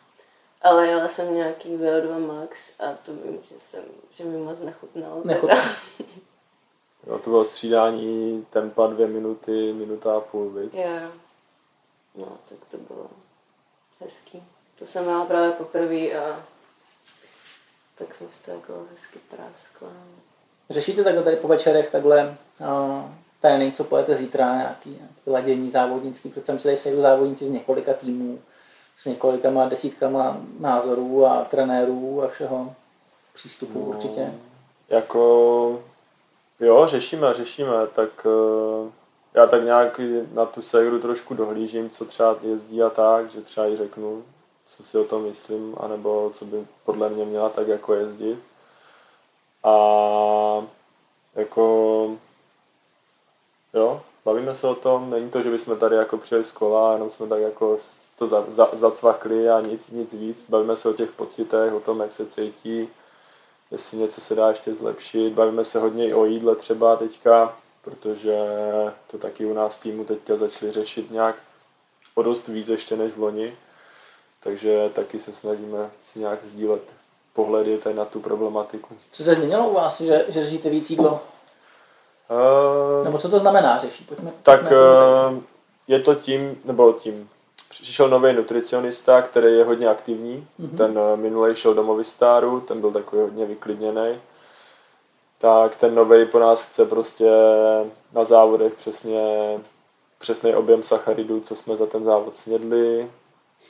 Ale 0.62 0.86
jela 0.86 1.08
jsem 1.08 1.34
nějaký 1.34 1.76
VO2 1.76 2.26
Max 2.26 2.80
a 2.80 2.92
to 2.92 3.12
vím, 3.12 3.38
že, 3.48 3.54
jsem, 3.58 3.84
že 4.10 4.24
mi 4.24 4.36
moc 4.36 4.60
nechutnalo. 4.60 5.22
Nechutnalo. 5.24 5.62
Jo, 7.06 7.18
to 7.18 7.30
bylo 7.30 7.44
střídání 7.44 8.46
tempa 8.50 8.86
dvě 8.86 9.06
minuty, 9.06 9.72
minuta 9.72 10.16
a 10.16 10.20
půl, 10.20 10.50
viď? 10.50 10.74
Jo, 10.74 10.82
jo. 10.82 11.10
No, 12.14 12.38
tak 12.48 12.58
to 12.70 12.76
bylo 12.76 13.10
hezký. 14.00 14.44
To 14.78 14.86
jsem 14.86 15.04
měla 15.04 15.24
právě 15.24 15.50
poprvé 15.50 16.12
a 16.12 16.46
tak 17.94 18.14
jsem 18.14 18.28
si 18.28 18.42
to 18.42 18.50
jako 18.50 18.86
hezky 18.90 19.18
práskla. 19.18 19.88
Řešíte 20.70 21.04
takhle 21.04 21.22
tady 21.22 21.36
po 21.36 21.48
večerech 21.48 21.90
takhle 21.90 22.36
uh, 22.60 22.66
trénink, 23.40 23.74
co 23.74 23.84
pojete 23.84 24.16
zítra, 24.16 24.56
nějaký, 24.56 24.90
nějaký 24.90 25.14
ladění 25.26 25.70
závodnický, 25.70 26.28
protože 26.28 26.40
tam 26.46 26.58
se 26.58 26.64
tady 26.64 26.76
sejdu 26.76 27.02
závodníci 27.02 27.44
z 27.44 27.50
několika 27.50 27.92
týmů, 27.92 28.38
s 28.96 29.04
několikama 29.06 29.68
desítkama 29.68 30.36
názorů 30.60 31.26
a 31.26 31.44
trenérů 31.44 32.22
a 32.22 32.28
všeho 32.28 32.74
přístupu 33.34 33.78
No. 33.78 33.84
určitě. 33.86 34.32
Jako, 34.88 35.82
jo, 36.60 36.86
řešíme, 36.86 37.34
řešíme, 37.34 37.72
tak 37.94 38.26
eh, 38.26 38.90
já 39.34 39.46
tak 39.46 39.64
nějak 39.64 40.00
na 40.32 40.46
tu 40.46 40.62
segru 40.62 40.98
trošku 40.98 41.34
dohlížím, 41.34 41.90
co 41.90 42.04
třeba 42.04 42.36
jezdí 42.42 42.82
a 42.82 42.90
tak, 42.90 43.30
že 43.30 43.40
třeba 43.40 43.66
jí 43.66 43.76
řeknu, 43.76 44.22
co 44.66 44.84
si 44.84 44.98
o 44.98 45.04
tom 45.04 45.22
myslím, 45.22 45.74
anebo 45.80 46.30
co 46.34 46.44
by 46.44 46.66
podle 46.84 47.08
mě 47.08 47.24
měla 47.24 47.48
tak 47.48 47.68
jako 47.68 47.94
jezdit. 47.94 48.38
A 49.64 50.66
jako, 51.34 52.16
jo, 53.74 54.02
bavíme 54.24 54.54
se 54.54 54.66
o 54.66 54.74
tom, 54.74 55.10
není 55.10 55.30
to, 55.30 55.42
že 55.42 55.50
bychom 55.50 55.78
tady 55.78 55.96
jako 55.96 56.18
přijeli 56.18 56.44
z 56.44 56.52
kola, 56.52 56.92
jenom 56.92 57.10
jsme 57.10 57.26
tak 57.26 57.40
jako 57.40 57.78
to 58.18 58.28
za, 58.28 58.44
za, 58.48 58.68
zacvakli 58.72 59.50
a 59.50 59.60
nic, 59.60 59.90
nic 59.90 60.12
víc. 60.12 60.44
Bavíme 60.48 60.76
se 60.76 60.88
o 60.88 60.92
těch 60.92 61.10
pocitech, 61.10 61.72
o 61.72 61.80
tom, 61.80 62.00
jak 62.00 62.12
se 62.12 62.26
cítí, 62.26 62.88
jestli 63.70 63.98
něco 63.98 64.20
se 64.20 64.34
dá 64.34 64.48
ještě 64.48 64.74
zlepšit. 64.74 65.32
Bavíme 65.32 65.64
se 65.64 65.78
hodně 65.78 66.08
i 66.08 66.14
o 66.14 66.24
jídle 66.24 66.56
třeba 66.56 66.96
teďka, 66.96 67.56
protože 67.82 68.38
to 69.06 69.18
taky 69.18 69.46
u 69.46 69.54
nás 69.54 69.76
týmu 69.76 70.04
teďka 70.04 70.36
začali 70.36 70.72
řešit 70.72 71.10
nějak 71.10 71.36
o 72.14 72.22
dost 72.22 72.48
víc 72.48 72.68
ještě 72.68 72.96
než 72.96 73.12
v 73.12 73.18
loni. 73.18 73.56
Takže 74.40 74.90
taky 74.94 75.18
se 75.18 75.32
snažíme 75.32 75.90
si 76.02 76.18
nějak 76.18 76.44
sdílet 76.44 76.82
pohledy 77.34 77.78
tady 77.78 77.94
na 77.94 78.04
tu 78.04 78.20
problematiku. 78.20 78.94
Co 79.10 79.24
se 79.24 79.34
změnilo 79.34 79.68
u 79.68 79.74
vás, 79.74 80.00
že, 80.00 80.24
že 80.28 80.42
řešíte 80.42 80.70
víc 80.70 80.90
jídlo? 80.90 81.20
Uh, 82.30 83.04
Nebo 83.04 83.18
co 83.18 83.28
to 83.28 83.38
znamená 83.38 83.78
řešit? 83.78 84.08
Pojďme, 84.08 84.32
tak 84.42 84.60
pojďme 84.60 84.76
eh, 84.76 85.40
je 85.88 86.00
to 86.00 86.14
tím, 86.14 86.60
nebo 86.64 86.92
tím, 86.92 87.28
přišel 87.68 88.08
nový 88.08 88.32
nutricionista, 88.32 89.22
který 89.22 89.52
je 89.52 89.64
hodně 89.64 89.88
aktivní. 89.88 90.46
Mhm. 90.58 90.76
Ten 90.76 90.98
eh, 90.98 91.16
minulý 91.16 91.54
šel 91.54 91.74
do 91.74 91.82
Movistaru, 91.82 92.60
ten 92.60 92.80
byl 92.80 92.92
takový 92.92 93.22
hodně 93.22 93.46
vyklidněný. 93.46 94.20
Tak 95.38 95.76
ten 95.76 95.94
nový 95.94 96.26
po 96.26 96.38
nás 96.38 96.66
chce 96.66 96.84
prostě 96.84 97.30
na 98.12 98.24
závodech 98.24 98.74
přesně 98.74 99.20
přesný 100.18 100.54
objem 100.54 100.82
sacharidů, 100.82 101.40
co 101.40 101.54
jsme 101.54 101.76
za 101.76 101.86
ten 101.86 102.04
závod 102.04 102.36
snědli. 102.36 103.10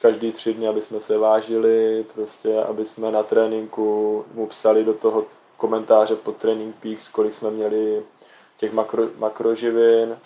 Každý 0.05 0.33
tři 0.33 0.55
dny, 0.55 0.69
aby 0.69 0.83
jsme 0.83 1.01
se 1.01 1.19
vážili, 1.19 2.05
prostě, 2.15 2.63
aby 2.63 2.85
jsme 2.85 3.11
na 3.11 3.23
tréninku 3.23 4.25
mu 4.35 4.47
psali 4.47 4.85
do 4.85 4.95
toho 4.95 5.25
komentáře 5.57 6.17
pod 6.17 6.37
Training 6.37 6.75
Peaks, 6.83 7.09
kolik 7.09 7.35
jsme 7.35 7.51
měli 7.51 8.03
těch 8.57 8.73
makro, 8.73 9.03
makroživin. 9.19 10.19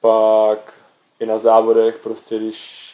Pak 0.00 0.72
i 1.20 1.26
na 1.26 1.38
závodech, 1.38 1.98
prostě 1.98 2.36
když 2.38 2.88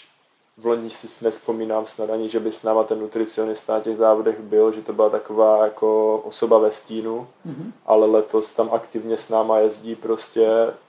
v 0.57 0.67
loni 0.67 0.91
si 0.91 1.25
nespomínám 1.25 1.87
snad 1.87 2.11
ani, 2.11 2.29
že 2.29 2.41
by 2.41 2.53
s 2.53 2.63
náma 2.63 2.85
ten 2.85 3.01
nutricionista 3.01 3.73
na 3.75 3.81
těch 3.81 3.97
závodech 3.97 4.41
byl, 4.41 4.73
že 4.73 4.83
to 4.83 4.93
byla 4.93 5.11
taková 5.11 5.65
jako 5.65 6.17
osoba 6.19 6.59
ve 6.59 6.71
stínu, 6.73 7.27
Mhm. 7.45 7.73
ale 7.87 8.07
letos 8.07 8.53
tam 8.53 8.69
aktivně 8.73 9.17
s 9.17 9.29
náma 9.29 9.59
jezdí 9.59 9.95
prostě, 9.95 10.49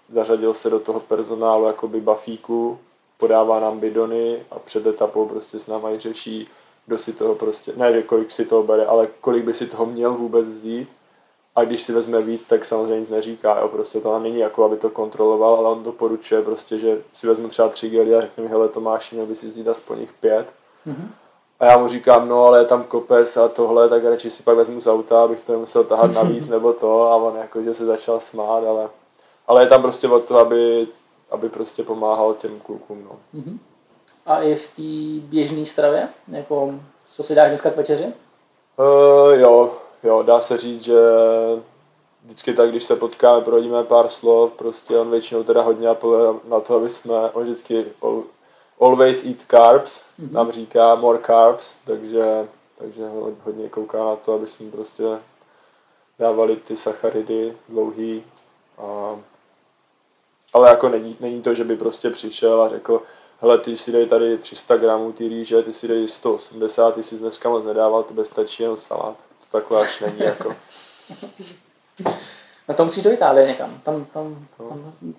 zařadil 0.09 0.53
se 0.53 0.69
do 0.69 0.79
toho 0.79 0.99
personálu 0.99 1.65
jakoby 1.65 2.01
bafíku, 2.01 2.79
podává 3.17 3.59
nám 3.59 3.79
bidony 3.79 4.45
a 4.51 4.59
před 4.59 4.87
etapou 4.87 5.25
prostě 5.25 5.59
s 5.59 5.67
náma 5.67 5.91
i 5.91 5.99
řeší, 5.99 6.47
kdo 6.85 6.97
si 6.97 7.13
toho 7.13 7.35
prostě, 7.35 7.71
ne, 7.75 7.93
že 7.93 8.01
kolik 8.01 8.31
si 8.31 8.45
toho 8.45 8.63
bere, 8.63 8.85
ale 8.85 9.07
kolik 9.21 9.43
by 9.43 9.53
si 9.53 9.67
toho 9.67 9.85
měl 9.85 10.13
vůbec 10.13 10.47
vzít. 10.47 10.89
A 11.55 11.63
když 11.63 11.81
si 11.81 11.93
vezme 11.93 12.21
víc, 12.21 12.45
tak 12.45 12.65
samozřejmě 12.65 12.99
nic 12.99 13.09
neříká, 13.09 13.59
jo, 13.59 13.67
prostě 13.67 13.99
to 13.99 14.19
není 14.19 14.39
jako, 14.39 14.63
aby 14.65 14.77
to 14.77 14.89
kontroloval, 14.89 15.55
ale 15.55 15.69
on 15.69 15.83
doporučuje 15.83 16.41
prostě, 16.41 16.77
že 16.77 17.01
si 17.13 17.27
vezmu 17.27 17.47
třeba 17.47 17.69
tři 17.69 17.89
gely 17.89 18.15
a 18.15 18.21
řekne 18.21 18.43
mi, 18.43 18.49
hele 18.49 18.69
Tomáš, 18.69 19.11
měl 19.11 19.25
by 19.25 19.35
si 19.35 19.47
vzít 19.47 19.67
aspoň 19.67 19.99
jich 19.99 20.13
pět. 20.13 20.47
Mhm. 20.85 21.11
A 21.59 21.65
já 21.65 21.77
mu 21.77 21.87
říkám, 21.87 22.27
no 22.27 22.45
ale 22.45 22.59
je 22.59 22.65
tam 22.65 22.83
kopec 22.83 23.37
a 23.37 23.47
tohle, 23.47 23.89
tak 23.89 24.03
radši 24.03 24.29
si 24.29 24.43
pak 24.43 24.57
vezmu 24.57 24.81
z 24.81 24.87
auta, 24.87 25.23
abych 25.23 25.41
to 25.41 25.51
nemusel 25.51 25.83
tahat 25.83 26.13
navíc 26.13 26.47
nebo 26.49 26.73
to 26.73 27.03
a 27.03 27.15
on 27.15 27.37
jakože 27.37 27.73
se 27.73 27.85
začal 27.85 28.19
smát, 28.19 28.63
ale, 28.67 28.89
ale 29.47 29.63
je 29.63 29.67
tam 29.67 29.81
prostě 29.81 30.07
o 30.07 30.19
to, 30.19 30.37
aby, 30.37 30.87
aby 31.31 31.49
prostě 31.49 31.83
pomáhal 31.83 32.33
těm 32.33 32.59
klukům, 32.59 33.03
no. 33.03 33.19
Mhm. 33.33 33.59
A 34.25 34.41
i 34.41 34.55
v 34.55 34.67
té 34.67 35.27
běžné 35.27 35.65
stravě? 35.65 36.09
Jako, 36.27 36.73
co 37.07 37.23
si 37.23 37.35
dáš 37.35 37.49
dneska 37.49 37.71
k 37.71 37.75
večeři? 37.75 38.05
Uh, 38.77 39.39
jo, 39.39 39.73
jo, 40.03 40.23
dá 40.23 40.41
se 40.41 40.57
říct, 40.57 40.83
že 40.83 40.99
vždycky 42.23 42.53
tak, 42.53 42.69
když 42.69 42.83
se 42.83 42.95
potkáme, 42.95 43.41
prohodíme 43.41 43.83
pár 43.83 44.09
slov, 44.09 44.53
prostě 44.53 44.97
on 44.97 45.11
většinou 45.11 45.43
teda 45.43 45.61
hodně 45.61 45.87
apeluje 45.87 46.33
na 46.47 46.59
to, 46.59 46.75
aby 46.75 46.89
jsme, 46.89 47.29
on 47.33 47.43
vždycky 47.43 47.85
always 48.79 49.25
eat 49.25 49.41
carbs, 49.51 50.03
mm-hmm. 50.19 50.31
nám 50.31 50.51
říká 50.51 50.95
more 50.95 51.19
carbs, 51.25 51.75
takže, 51.85 52.47
takže 52.77 53.03
hodně 53.43 53.69
kouká 53.69 54.05
na 54.05 54.15
to, 54.15 54.33
aby 54.33 54.47
jsme 54.47 54.71
prostě 54.71 55.03
dávali 56.19 56.55
ty 56.55 56.77
sacharidy 56.77 57.57
dlouhý. 57.69 58.23
A, 58.77 59.15
ale 60.55 60.69
jako 60.69 60.89
není, 60.89 61.17
není 61.19 61.41
to, 61.41 61.53
že 61.53 61.63
by 61.63 61.77
prostě 61.77 62.09
přišel 62.09 62.61
a 62.61 62.69
řekl, 62.69 63.01
hele, 63.41 63.57
ty 63.57 63.77
si 63.77 63.91
dej 63.91 64.05
tady 64.05 64.37
300 64.37 64.77
gramů 64.77 65.11
ty 65.11 65.27
rýže, 65.27 65.63
ty 65.63 65.73
si 65.73 65.87
dej 65.87 66.07
180, 66.07 66.95
ty 66.95 67.03
si 67.03 67.17
dneska 67.17 67.49
moc 67.49 67.65
nedával, 67.65 68.03
to 68.03 68.25
stačí 68.25 68.63
jenom 68.63 68.77
salát. 68.77 69.15
To 69.39 69.57
takhle 69.57 69.81
až 69.81 69.99
není 69.99 70.19
jako. 70.19 70.55
No 72.67 72.75
to 72.75 72.85
musíš 72.85 73.03
do 73.03 73.11
Itálie 73.11 73.47
někam. 73.47 73.79
Tam, 73.83 74.05
tam, 74.05 74.47
no. 74.59 74.69
tam, 74.69 74.93
tam, 75.01 75.13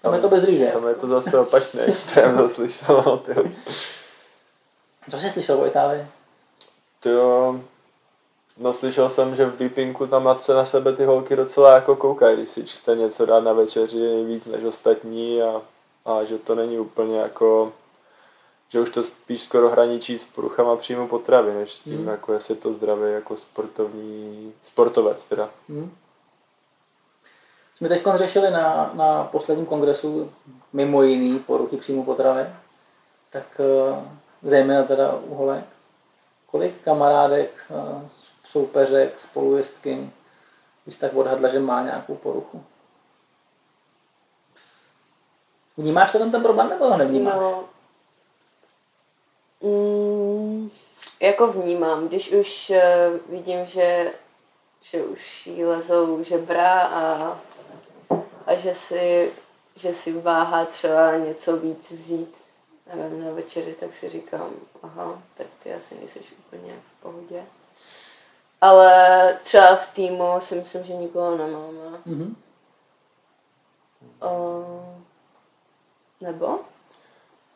tam 0.00 0.14
je 0.14 0.20
to 0.20 0.28
bez 0.28 0.44
rýže. 0.44 0.66
Tam 0.66 0.88
je 0.88 0.94
to 0.94 1.06
zase 1.06 1.38
opačný 1.38 1.80
extrém, 1.80 2.36
to 2.36 2.48
slyšel. 2.48 3.02
No, 3.06 3.22
Co 5.10 5.18
jsi 5.18 5.30
slyšel 5.30 5.60
o 5.60 5.66
Itálii? 5.66 6.06
Ty 7.00 7.08
jo, 7.08 7.60
no 8.56 8.72
slyšel 8.72 9.10
jsem, 9.10 9.36
že 9.36 9.46
v 9.46 9.58
Beepinku 9.58 10.06
tam 10.06 10.24
matce 10.24 10.54
na 10.54 10.64
sebe 10.64 10.92
ty 10.92 11.04
holky 11.04 11.36
docela 11.36 11.74
jako 11.74 11.96
koukají, 11.96 12.36
když 12.36 12.50
si 12.50 12.62
chce 12.62 12.96
něco 12.96 13.26
dát 13.26 13.40
na 13.40 13.52
večeři 13.52 14.24
víc 14.24 14.46
než 14.46 14.64
ostatní 14.64 15.42
a, 15.42 15.62
a 16.04 16.24
že 16.24 16.38
to 16.38 16.54
není 16.54 16.78
úplně 16.78 17.18
jako 17.18 17.72
že 18.68 18.80
už 18.80 18.90
to 18.90 19.02
spíš 19.02 19.42
skoro 19.42 19.70
hraničí 19.70 20.18
s 20.18 20.24
poruchama 20.24 20.76
příjmu 20.76 21.08
potravy, 21.08 21.54
než 21.54 21.74
s 21.74 21.82
tím, 21.82 22.00
mm. 22.00 22.08
jako 22.08 22.32
jestli 22.32 22.54
to 22.54 22.72
zdravý 22.72 23.12
jako 23.12 23.36
sportovní, 23.36 24.52
sportovec 24.62 25.24
teda. 25.24 25.50
Mm. 25.68 25.96
Jsme 27.76 27.88
teď 27.88 28.02
řešili 28.14 28.50
na, 28.50 28.90
na 28.94 29.24
posledním 29.24 29.66
kongresu 29.66 30.32
mimo 30.72 31.02
jiný 31.02 31.38
poruchy 31.38 31.76
příjmu 31.76 32.04
potravy, 32.04 32.46
tak 33.30 33.46
uh, 33.58 33.98
zejména 34.42 34.82
teda 34.82 35.12
u 35.12 35.34
holek. 35.34 35.64
Kolik 36.46 36.82
kamarádek, 36.84 37.64
uh, 37.70 38.02
soupeřek, 38.46 39.18
spolujezdky 39.18 40.10
bys 40.86 40.96
tak 40.96 41.14
odhadla, 41.14 41.48
že 41.48 41.60
má 41.60 41.82
nějakou 41.82 42.14
poruchu? 42.14 42.64
Vnímáš 45.76 46.12
to 46.12 46.18
ten, 46.18 46.30
ten 46.30 46.42
problém 46.42 46.68
nebo 46.68 46.90
ho 46.90 46.96
nevnímáš? 46.96 47.34
No, 47.34 47.64
mm, 49.60 50.70
jako 51.20 51.52
vnímám, 51.52 52.08
když 52.08 52.32
už 52.32 52.70
uh, 52.70 53.32
vidím, 53.32 53.66
že, 53.66 54.12
že 54.80 55.04
už 55.04 55.46
jí 55.46 55.64
lezou 55.64 56.22
žebra 56.22 56.80
a 56.82 57.38
a 58.46 58.56
že 58.56 58.74
si, 58.74 59.32
že 59.76 59.94
si 59.94 60.12
váhá 60.12 60.64
třeba 60.64 61.16
něco 61.16 61.56
víc 61.56 61.92
vzít 61.92 62.46
nevím, 62.94 63.24
na 63.24 63.30
večeři, 63.30 63.72
tak 63.72 63.94
si 63.94 64.08
říkám, 64.08 64.50
aha, 64.82 65.22
tak 65.34 65.46
ty 65.62 65.74
asi 65.74 65.94
nejsi 65.94 66.20
úplně 66.38 66.72
v 66.72 67.02
pohodě. 67.02 67.44
Ale 68.60 69.34
třeba 69.42 69.76
v 69.76 69.86
týmu 69.86 70.36
si 70.38 70.54
myslím, 70.54 70.84
že 70.84 70.92
nikoho 70.92 71.36
nemáme. 71.36 71.98
Mm-hmm. 72.06 72.34
Uh, 74.24 74.84
nebo? 76.20 76.58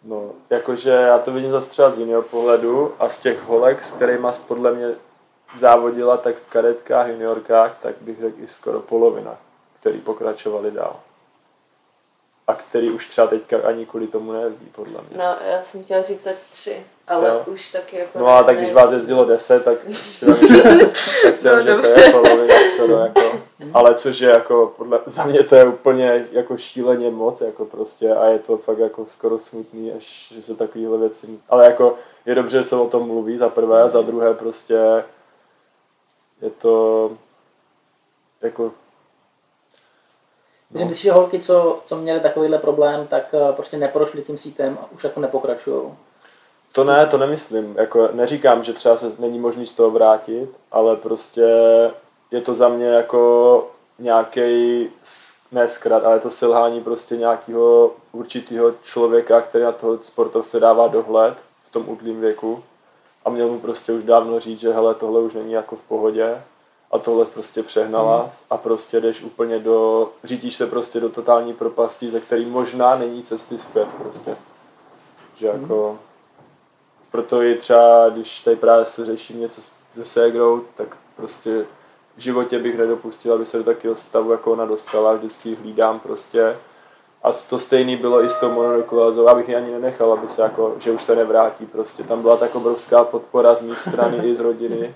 No, 0.02 0.30
jakože 0.50 0.90
já 0.90 1.18
to 1.18 1.32
vidím 1.32 1.50
zase 1.50 1.70
třeba 1.70 1.90
z 1.90 1.98
jiného 1.98 2.22
pohledu 2.22 2.94
a 2.98 3.08
z 3.08 3.18
těch 3.18 3.42
holek, 3.42 3.84
s 3.84 3.92
kterými 3.92 4.28
podle 4.46 4.72
mě 4.72 4.94
závodila 5.56 6.16
tak 6.16 6.36
v 6.36 6.46
kadetkách, 6.46 7.08
juniorkách, 7.08 7.78
tak 7.80 7.94
bych 8.00 8.20
řekl 8.20 8.42
i 8.42 8.48
skoro 8.48 8.80
polovina 8.80 9.38
který 9.80 10.00
pokračovali 10.00 10.70
dál. 10.70 11.00
A 12.46 12.54
který 12.54 12.90
už 12.90 13.08
třeba 13.08 13.26
teďka 13.26 13.56
ani 13.68 13.86
kvůli 13.86 14.06
tomu 14.06 14.32
nejezdí, 14.32 14.66
podle 14.66 15.02
mě. 15.02 15.18
No, 15.18 15.36
já 15.50 15.62
jsem 15.64 15.84
chtěla 15.84 16.02
říct 16.02 16.24
tak 16.24 16.36
tři, 16.50 16.86
ale 17.10 17.28
jo. 17.28 17.42
už 17.46 17.68
taky 17.68 17.96
jako 17.96 18.18
No 18.18 18.28
a 18.28 18.42
tak 18.42 18.56
když 18.56 18.72
vás 18.72 18.92
jezdilo 18.92 19.24
deset, 19.24 19.64
tak 19.64 19.78
si 19.92 20.26
vím, 20.26 20.36
že, 20.48 20.62
tak 21.22 21.36
si 21.36 21.48
no, 21.48 21.62
že 21.62 21.74
to 21.74 21.86
je 21.86 22.10
polovina 22.10 22.54
skoro 22.74 22.96
jako. 23.04 23.40
Ale 23.74 23.94
což 23.94 24.20
je 24.20 24.30
jako, 24.30 24.72
podle, 24.76 25.00
za 25.06 25.24
mě 25.24 25.42
to 25.42 25.56
je 25.56 25.64
úplně 25.64 26.26
jako 26.32 26.56
šíleně 26.56 27.10
moc, 27.10 27.40
jako 27.40 27.64
prostě 27.64 28.14
a 28.14 28.26
je 28.26 28.38
to 28.38 28.56
fakt 28.56 28.78
jako 28.78 29.06
skoro 29.06 29.38
smutný, 29.38 29.92
až 29.92 30.32
že 30.34 30.42
se 30.42 30.54
takovýhle 30.54 30.98
věci, 30.98 31.26
ale 31.48 31.64
jako 31.64 31.94
je 32.26 32.34
dobře, 32.34 32.58
že 32.58 32.64
se 32.64 32.76
o 32.76 32.88
tom 32.88 33.06
mluví 33.06 33.38
za 33.38 33.48
prvé, 33.48 33.82
a 33.82 33.88
za 33.88 34.02
druhé 34.02 34.34
prostě 34.34 34.74
je 36.42 36.50
to 36.50 37.10
jako 38.42 38.72
No. 40.70 40.86
myslíš, 40.86 41.02
že 41.02 41.12
holky, 41.12 41.40
co, 41.40 41.80
co 41.84 41.96
měly 41.96 42.20
takovýhle 42.20 42.58
problém, 42.58 43.06
tak 43.06 43.34
eh, 43.34 43.52
prostě 43.52 43.76
neprošly 43.76 44.22
tím 44.22 44.38
sítem 44.38 44.78
a 44.82 44.86
už 44.92 45.04
jako 45.04 45.20
nepokračují? 45.20 45.92
To 46.72 46.84
ne, 46.84 47.06
to 47.06 47.18
nemyslím. 47.18 47.74
Jako 47.78 48.08
neříkám, 48.12 48.62
že 48.62 48.72
třeba 48.72 48.96
se 48.96 49.12
není 49.18 49.38
možný 49.38 49.66
z 49.66 49.72
toho 49.72 49.90
vrátit, 49.90 50.48
ale 50.72 50.96
prostě 50.96 51.44
je 52.30 52.40
to 52.40 52.54
za 52.54 52.68
mě 52.68 52.86
jako 52.86 53.70
nějaký 53.98 54.88
ne 55.52 55.68
zkrat, 55.68 56.04
ale 56.04 56.16
je 56.16 56.20
to 56.20 56.30
selhání 56.30 56.80
prostě 56.80 57.16
nějakého 57.16 57.92
určitého 58.12 58.72
člověka, 58.82 59.40
který 59.40 59.64
na 59.64 59.72
toho 59.72 59.98
sportovce 60.02 60.60
dává 60.60 60.88
dohled 60.88 61.34
v 61.64 61.70
tom 61.70 61.88
útlým 61.88 62.20
věku 62.20 62.62
a 63.24 63.30
měl 63.30 63.48
mu 63.48 63.60
prostě 63.60 63.92
už 63.92 64.04
dávno 64.04 64.40
říct, 64.40 64.60
že 64.60 64.72
hele, 64.72 64.94
tohle 64.94 65.20
už 65.20 65.34
není 65.34 65.52
jako 65.52 65.76
v 65.76 65.82
pohodě 65.82 66.42
a 66.90 66.98
tohle 66.98 67.24
prostě 67.24 67.62
přehnala 67.62 68.20
hmm. 68.20 68.30
a 68.50 68.56
prostě 68.56 69.00
jdeš 69.00 69.22
úplně 69.22 69.58
do, 69.58 70.10
řídíš 70.24 70.56
se 70.56 70.66
prostě 70.66 71.00
do 71.00 71.08
totální 71.08 71.54
propasti, 71.54 72.10
ze 72.10 72.20
který 72.20 72.44
možná 72.44 72.96
není 72.96 73.22
cesty 73.22 73.58
zpět 73.58 73.88
prostě. 73.98 74.36
Že 75.36 75.52
hmm. 75.52 75.62
jako, 75.62 75.98
proto 77.10 77.42
i 77.42 77.54
třeba, 77.54 78.08
když 78.08 78.40
tady 78.40 78.56
právě 78.56 78.84
se 78.84 79.06
řeším 79.06 79.40
něco 79.40 79.60
se 79.94 80.04
ségrou, 80.04 80.64
tak 80.74 80.96
prostě 81.16 81.64
v 82.16 82.20
životě 82.20 82.58
bych 82.58 82.78
nedopustil, 82.78 83.34
aby 83.34 83.46
se 83.46 83.58
do 83.58 83.64
takového 83.64 83.96
stavu, 83.96 84.32
jako 84.32 84.52
ona 84.52 84.66
dostala, 84.66 85.12
vždycky 85.12 85.54
hlídám 85.54 86.00
prostě. 86.00 86.56
A 87.22 87.32
to 87.32 87.58
stejný 87.58 87.96
bylo 87.96 88.24
i 88.24 88.30
s 88.30 88.36
tou 88.36 88.52
mononuklázou, 88.52 89.28
abych 89.28 89.48
ji 89.48 89.56
ani 89.56 89.72
nenechal, 89.72 90.12
aby 90.12 90.28
se 90.28 90.42
jako, 90.42 90.74
že 90.78 90.90
už 90.90 91.02
se 91.02 91.16
nevrátí 91.16 91.66
prostě. 91.66 92.02
Tam 92.02 92.22
byla 92.22 92.36
tak 92.36 92.54
obrovská 92.54 93.04
podpora 93.04 93.54
z 93.54 93.60
mé 93.60 93.74
strany 93.74 94.16
i 94.16 94.34
z 94.34 94.40
rodiny 94.40 94.94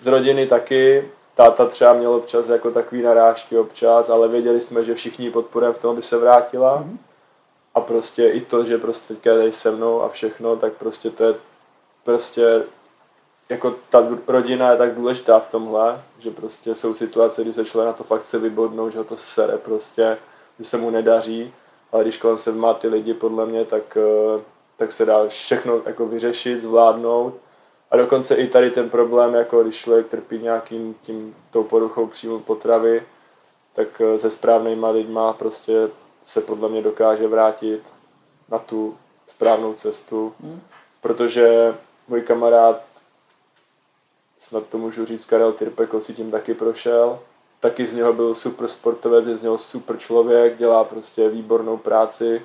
z 0.00 0.06
rodiny 0.06 0.46
taky. 0.46 1.10
Táta 1.34 1.66
třeba 1.66 1.92
měl 1.92 2.12
občas 2.12 2.48
jako 2.48 2.70
takový 2.70 3.02
narážky 3.02 3.58
občas, 3.58 4.10
ale 4.10 4.28
věděli 4.28 4.60
jsme, 4.60 4.84
že 4.84 4.94
všichni 4.94 5.30
podporujeme 5.30 5.74
v 5.74 5.78
tom, 5.78 5.90
aby 5.90 6.02
se 6.02 6.18
vrátila. 6.18 6.78
Mm-hmm. 6.78 6.96
A 7.74 7.80
prostě 7.80 8.28
i 8.28 8.40
to, 8.40 8.64
že 8.64 8.78
prostě 8.78 9.14
teďka 9.14 9.32
je 9.32 9.52
se 9.52 9.70
mnou 9.70 10.02
a 10.02 10.08
všechno, 10.08 10.56
tak 10.56 10.72
prostě 10.72 11.10
to 11.10 11.24
je 11.24 11.34
prostě 12.04 12.62
jako 13.50 13.74
ta 13.90 14.08
rodina 14.26 14.70
je 14.70 14.76
tak 14.76 14.94
důležitá 14.94 15.40
v 15.40 15.50
tomhle, 15.50 16.02
že 16.18 16.30
prostě 16.30 16.74
jsou 16.74 16.94
situace, 16.94 17.42
kdy 17.42 17.54
se 17.54 17.64
člověk 17.64 17.86
na 17.86 17.92
to 17.92 18.04
fakt 18.04 18.20
chce 18.20 18.38
vybodnout, 18.38 18.92
že 18.92 18.98
ho 18.98 19.04
to 19.04 19.16
sere 19.16 19.58
prostě, 19.58 20.18
že 20.58 20.64
se 20.64 20.76
mu 20.76 20.90
nedaří, 20.90 21.54
ale 21.92 22.04
když 22.04 22.16
kolem 22.16 22.38
se 22.38 22.52
má 22.52 22.74
ty 22.74 22.88
lidi 22.88 23.14
podle 23.14 23.46
mě, 23.46 23.64
tak, 23.64 23.96
eh, 23.96 24.40
tak 24.76 24.92
se 24.92 25.06
dá 25.06 25.28
všechno 25.28 25.82
jako 25.86 26.06
vyřešit, 26.06 26.60
zvládnout. 26.60 27.34
A 27.90 27.96
dokonce 27.96 28.34
i 28.34 28.46
tady 28.46 28.70
ten 28.70 28.90
problém, 28.90 29.34
jako 29.34 29.62
když 29.62 29.76
člověk 29.76 30.08
trpí 30.08 30.38
nějakým 30.38 30.94
tím, 31.02 31.36
tou 31.50 31.64
poruchou 31.64 32.06
příjmu 32.06 32.40
potravy, 32.40 33.02
tak 33.74 34.00
eh, 34.00 34.18
se 34.18 34.30
správnýma 34.30 34.90
lidma 34.90 35.32
prostě 35.32 35.88
se 36.24 36.40
podle 36.40 36.68
mě 36.68 36.82
dokáže 36.82 37.28
vrátit 37.28 37.92
na 38.48 38.58
tu 38.58 38.96
správnou 39.26 39.74
cestu, 39.74 40.34
hmm. 40.40 40.60
protože 41.00 41.74
můj 42.08 42.22
kamarád, 42.22 42.82
snad 44.38 44.66
to 44.66 44.78
můžu 44.78 45.06
říct, 45.06 45.26
Karel 45.26 45.52
Tyrpekl 45.52 46.00
si 46.00 46.14
tím 46.14 46.30
taky 46.30 46.54
prošel, 46.54 47.18
taky 47.60 47.86
z 47.86 47.94
něho 47.94 48.12
byl 48.12 48.34
super 48.34 48.68
sportovec, 48.68 49.26
je 49.26 49.36
z 49.36 49.42
něho 49.42 49.58
super 49.58 49.98
člověk, 49.98 50.58
dělá 50.58 50.84
prostě 50.84 51.28
výbornou 51.28 51.76
práci, 51.76 52.42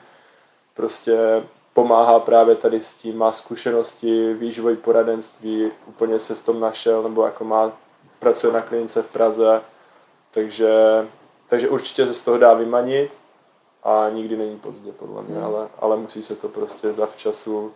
prostě 0.73 1.43
pomáhá 1.73 2.19
právě 2.19 2.55
tady 2.55 2.83
s 2.83 2.93
tím, 2.93 3.17
má 3.17 3.31
zkušenosti, 3.31 4.33
výživoj 4.33 4.75
poradenství, 4.75 5.71
úplně 5.87 6.19
se 6.19 6.35
v 6.35 6.43
tom 6.43 6.59
našel, 6.59 7.03
nebo 7.03 7.25
jako 7.25 7.43
má, 7.43 7.71
pracuje 8.19 8.53
na 8.53 8.61
klinice 8.61 9.01
v 9.01 9.07
Praze, 9.07 9.61
takže, 10.31 10.71
takže 11.47 11.69
určitě 11.69 12.07
se 12.07 12.13
z 12.13 12.21
toho 12.21 12.37
dá 12.37 12.53
vymanit 12.53 13.11
a 13.85 14.09
nikdy 14.09 14.37
není 14.37 14.59
pozdě, 14.59 14.91
podle 14.91 15.21
mě, 15.21 15.35
hmm. 15.35 15.45
ale, 15.45 15.67
ale 15.79 15.97
musí 15.97 16.23
se 16.23 16.35
to 16.35 16.49
prostě 16.49 16.93
za 16.93 17.05
včasu. 17.05 17.71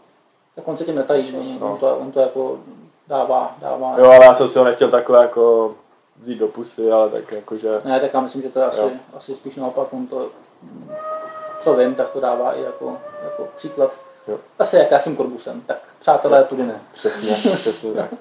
Tak 0.56 0.68
on 0.68 0.78
se 0.78 0.84
tím 0.84 0.96
netají, 0.96 1.32
no. 1.60 1.72
on, 1.72 1.78
to, 1.78 1.98
on 1.98 2.12
to 2.12 2.20
jako 2.20 2.60
dává, 3.08 3.56
dává. 3.62 3.96
Jo, 3.98 4.06
ale 4.06 4.26
já 4.26 4.34
jsem 4.34 4.48
si 4.48 4.60
ho 4.60 4.66
nechtěl 4.66 4.90
takhle 4.90 5.22
jako 5.22 5.76
vzít 6.18 6.38
do 6.38 6.48
pusy, 6.48 6.92
ale 6.92 7.10
tak 7.10 7.32
jakože... 7.32 7.82
Ne, 7.84 8.00
tak 8.00 8.14
já 8.14 8.20
myslím, 8.20 8.42
že 8.42 8.50
to 8.50 8.60
je 8.60 8.66
asi, 8.66 8.82
asi 9.14 9.36
spíš 9.36 9.56
naopak, 9.56 9.94
on 9.94 10.08
to 10.08 10.30
co 11.60 11.74
vím, 11.74 11.96
tak 11.96 12.10
to 12.10 12.20
dává 12.20 12.54
i 12.54 12.62
jako, 12.62 12.98
jako 13.24 13.48
příklad. 13.56 14.00
Jo. 14.28 14.40
Asi 14.60 14.76
jak 14.76 14.92
já 14.92 15.00
s 15.00 15.04
tím 15.04 15.16
korbusem, 15.16 15.62
tak 15.62 15.78
přátelé, 16.00 16.44
tudy 16.44 16.64
ne. 16.64 16.82
Přesně, 16.94 17.36
přesně 17.56 17.94
tak. 17.94 18.14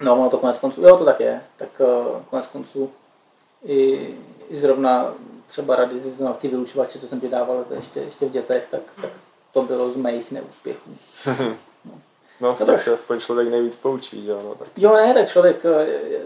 No, 0.00 0.12
ono 0.12 0.30
to 0.30 0.38
konec 0.38 0.58
konců, 0.58 0.82
jo, 0.82 0.96
to 0.96 1.04
tak 1.04 1.20
je. 1.20 1.42
Tak 1.56 1.68
uh, 1.78 2.22
konec 2.30 2.46
konců 2.46 2.90
i, 3.64 4.08
i 4.48 4.56
zrovna 4.56 5.14
třeba 5.48 5.76
rady 5.76 6.00
zrovna 6.00 6.32
ty 6.32 6.48
vylučovače, 6.48 6.98
co 6.98 7.08
jsem 7.08 7.20
ti 7.20 7.28
dával 7.28 7.64
ještě, 7.74 8.00
ještě 8.00 8.26
v 8.26 8.30
dětech, 8.30 8.68
tak, 8.70 8.80
tak 9.02 9.10
to 9.52 9.62
bylo 9.62 9.90
z 9.90 9.96
mých 9.96 10.32
neúspěchů. 10.32 10.90
no, 12.40 12.56
z 12.56 12.64
těch 12.64 12.80
se 12.80 12.92
aspoň 12.92 13.20
člověk 13.20 13.48
nejvíc 13.48 13.76
poučí, 13.76 14.26
jo. 14.26 14.40
No, 14.44 14.54
tak. 14.54 14.68
Jo, 14.76 14.94
ne, 14.94 15.14
tak 15.14 15.28
člověk 15.28 15.64
je, 15.64 15.86
je, 15.86 16.20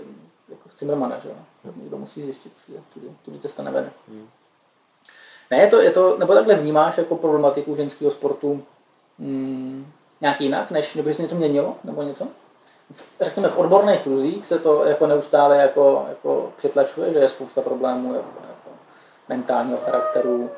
jako 0.49 0.69
Cimrmana, 0.75 1.19
že 1.19 1.29
jo. 1.29 1.35
Někdo 1.77 1.99
musí 1.99 2.23
zjistit, 2.23 2.53
tudy, 2.95 3.07
tudy 3.25 3.39
cesta 3.39 3.63
nevede. 3.63 3.91
Hmm. 4.09 4.29
Ne, 5.51 5.59
je 5.59 5.71
to, 5.71 5.81
je 5.81 5.91
to, 5.91 6.19
nebo 6.19 6.35
takhle 6.35 6.55
vnímáš 6.55 6.99
jako 6.99 7.17
problematiku 7.17 7.77
ženského 7.77 8.11
sportu 8.11 8.63
hmm, 9.19 9.93
nějak 10.21 10.41
jinak, 10.41 10.71
než 10.71 10.95
nebo 10.95 11.15
se 11.15 11.23
něco 11.23 11.35
měnilo, 11.35 11.77
nebo 11.85 12.03
něco? 12.03 12.29
řekněme, 13.21 13.49
v 13.49 13.59
odborných 13.59 14.01
kruzích 14.01 14.47
se 14.47 14.59
to 14.59 14.85
jako 14.85 15.07
neustále 15.07 15.57
jako, 15.57 16.07
jako 16.09 16.53
přetlačuje, 16.57 17.13
že 17.13 17.19
je 17.19 17.29
spousta 17.29 17.61
problémů 17.61 18.15
jako 18.15 18.29
mentálního 19.29 19.79
charakteru, 19.79 20.51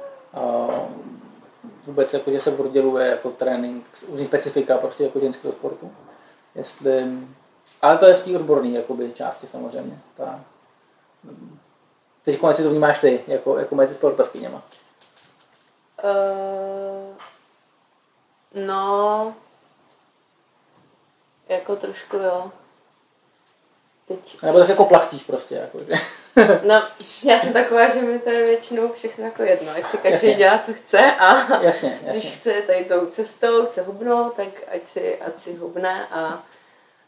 vůbec 1.87 2.15
jako, 2.15 2.31
že 2.31 2.41
se 2.41 2.51
odděluje 2.51 3.07
jako 3.07 3.31
trénink, 3.31 3.87
různý 4.09 4.27
specifika 4.27 4.79
prostě 4.79 5.05
jako 5.05 5.21
ženského 5.21 5.53
sportu. 5.53 5.93
Jestli, 6.55 7.19
ale 7.83 7.99
to 7.99 8.07
je 8.07 8.15
v 8.15 8.25
té 8.25 8.37
odborné 8.37 8.69
jakoby, 8.69 9.13
části 9.13 9.47
samozřejmě. 9.47 9.99
Ta, 10.17 10.41
teď 12.25 12.41
konec 12.41 12.57
to 12.57 12.71
vnímáš 12.71 12.99
ty, 12.99 13.25
jako, 13.27 13.59
jako 13.59 13.75
mezi 13.75 13.95
sportovkyněma. 13.95 14.63
Uh, 16.05 17.17
no, 18.67 19.35
jako 21.49 21.77
trošku 21.77 22.17
jo. 22.17 22.53
Teď... 24.09 24.43
Nebo 24.43 24.59
tak 24.59 24.69
jako 24.69 24.85
plachtíš 24.85 25.23
prostě, 25.23 25.55
jako, 25.55 25.79
že? 25.79 25.95
no, 26.63 26.83
já 27.25 27.39
jsem 27.39 27.53
taková, 27.53 27.89
že 27.89 28.01
mi 28.01 28.19
to 28.19 28.31
je 28.31 28.47
většinou 28.47 28.93
všechno 28.93 29.25
jako 29.25 29.43
jedno. 29.43 29.73
Ať 29.77 29.91
si 29.91 29.99
každý 29.99 30.29
jasně. 30.29 30.35
dělá, 30.35 30.59
co 30.59 30.75
chce 30.75 31.13
a 31.19 31.63
jasně, 31.63 32.01
jasně. 32.03 32.21
když 32.21 32.37
chce 32.37 32.53
tady 32.53 32.85
tou 32.85 33.07
cestou, 33.07 33.67
chce 33.67 33.83
hubnout, 33.83 34.35
tak 34.35 34.49
ať 34.75 34.89
si, 34.89 35.21
ať 35.21 35.39
si 35.39 35.55
hubne 35.55 36.07
a 36.11 36.43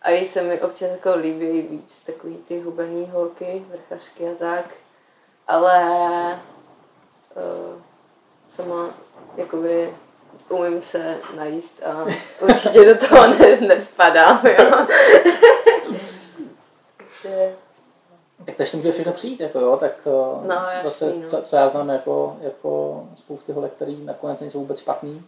a 0.03 0.11
jí 0.11 0.27
se 0.27 0.43
mi 0.43 0.61
občas 0.61 0.91
jako 0.91 1.17
líbí 1.17 1.63
víc 1.63 2.01
takový 2.01 2.37
ty 2.37 2.61
hubený 2.61 3.11
holky, 3.13 3.65
vrchařky 3.69 4.29
a 4.29 4.35
tak. 4.39 4.65
Ale 5.49 5.83
uh, 7.35 7.81
sama 8.49 8.95
jakoby 9.37 9.95
umím 10.49 10.83
se 10.83 11.21
najíst 11.37 11.83
a 11.83 12.07
určitě 12.41 12.85
do 12.85 13.09
toho 13.09 13.27
ne, 13.27 13.57
nespadám, 13.61 14.41
jo. 14.47 14.87
Tak 18.45 18.57
to 18.57 18.63
ještě 18.63 18.77
může 18.77 18.93
všechno 18.93 19.13
přijít, 19.13 19.41
jako 19.41 19.61
jo, 19.61 19.77
tak 19.77 19.93
no, 20.43 20.57
zase, 20.85 21.07
jasný, 21.07 21.23
no. 21.23 21.29
co, 21.29 21.43
co, 21.43 21.57
já 21.57 21.69
znám 21.69 21.89
jako, 21.89 22.37
jako 22.41 23.05
spousty 23.15 23.53
holek, 23.53 23.73
který 23.73 24.05
nakonec 24.05 24.41
nejsou 24.41 24.59
vůbec 24.59 24.79
špatný, 24.79 25.27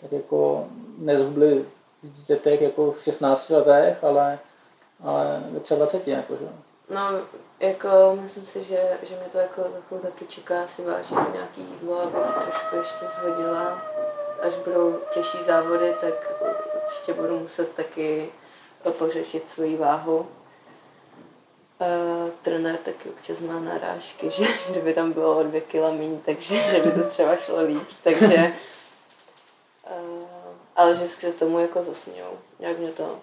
tak 0.00 0.12
jako 0.12 0.66
nezhubli 0.98 1.64
v 2.02 2.08
dítětech 2.16 2.62
jako 2.62 2.92
v 2.92 3.02
16 3.02 3.50
letech, 3.50 4.04
ale, 4.04 4.38
ale 5.04 5.42
ve 5.50 5.60
třeba 5.60 5.78
20, 5.78 6.08
jako, 6.08 6.36
že? 6.36 6.48
No, 6.94 7.10
jako 7.60 8.18
myslím 8.20 8.44
si, 8.44 8.64
že, 8.64 8.98
že 9.02 9.16
mě 9.16 9.24
to 9.32 9.38
jako 9.38 9.62
takovou 9.62 10.00
taky 10.00 10.26
čeká 10.26 10.66
si 10.66 10.82
vážit 10.84 11.32
nějaký 11.32 11.60
jídlo, 11.60 12.00
abych 12.00 12.32
trošku 12.42 12.76
ještě 12.76 13.06
zhodila 13.06 13.82
až 14.42 14.56
budou 14.56 14.98
těžší 15.14 15.42
závody, 15.42 15.94
tak 16.00 16.32
určitě 16.84 17.14
budu 17.14 17.38
muset 17.38 17.74
taky 17.74 18.28
pořešit 18.98 19.48
svoji 19.48 19.76
váhu. 19.76 20.26
Uh, 21.80 22.30
trenér 22.42 22.76
taky 22.76 23.08
občas 23.08 23.40
má 23.40 23.60
narážky, 23.60 24.30
že 24.30 24.44
kdyby 24.70 24.92
tam 24.92 25.12
bylo 25.12 25.38
o 25.38 25.42
dvě 25.42 25.60
kila 25.60 25.92
méně, 25.92 26.18
takže 26.24 26.62
že 26.62 26.80
by 26.80 26.90
to 26.90 27.08
třeba 27.08 27.36
šlo 27.36 27.64
líp, 27.64 27.88
takže 28.04 28.52
uh, 29.86 30.28
ale 30.76 30.94
že 30.94 31.08
se 31.08 31.32
tomu 31.32 31.58
jako 31.58 31.82
zasmějou. 31.82 32.38
Nějak 32.58 32.78
mě 32.78 32.88
to 32.88 33.18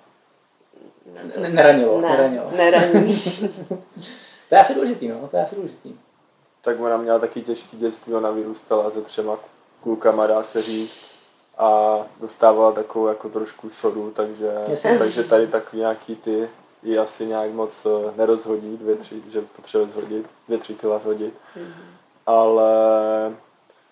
ne, 1.13 1.31
to, 1.33 1.39
neranilo. 1.39 2.01
Ne, 2.01 2.09
neranilo. 2.09 2.51
Neraní. 2.55 3.21
to 4.49 4.55
je 4.55 4.61
asi 4.61 4.73
důležitý, 4.73 5.07
no, 5.07 5.27
to 5.31 5.37
je 5.37 5.43
asi 5.43 5.55
důležitý. 5.55 5.95
Tak 6.61 6.79
ona 6.79 6.97
měla 6.97 7.19
taky 7.19 7.41
těžký 7.41 7.77
dětství, 7.77 8.13
ona 8.13 8.31
vyrůstala 8.31 8.91
se 8.91 9.01
třema 9.01 9.39
klukama, 9.83 10.27
dá 10.27 10.43
se 10.43 10.61
říct. 10.61 10.99
A 11.57 11.97
dostávala 12.19 12.71
takovou 12.71 13.07
jako 13.07 13.29
trošku 13.29 13.69
sodu, 13.69 14.11
takže, 14.11 14.53
takže 14.99 15.23
tady 15.23 15.47
takový 15.47 15.79
nějaký 15.79 16.15
ty 16.15 16.49
ji 16.83 16.99
asi 16.99 17.25
nějak 17.25 17.51
moc 17.51 17.85
eh, 17.85 18.13
nerozhodí, 18.17 18.77
dvě, 18.77 18.95
tři, 18.95 19.21
že 19.29 19.41
potřebuje 19.41 19.87
zhodit, 19.87 20.25
dvě, 20.45 20.57
tři 20.57 20.75
kila 20.75 20.99
zhodit. 20.99 21.33
Mm-hmm. 21.57 21.73
Ale 22.25 22.71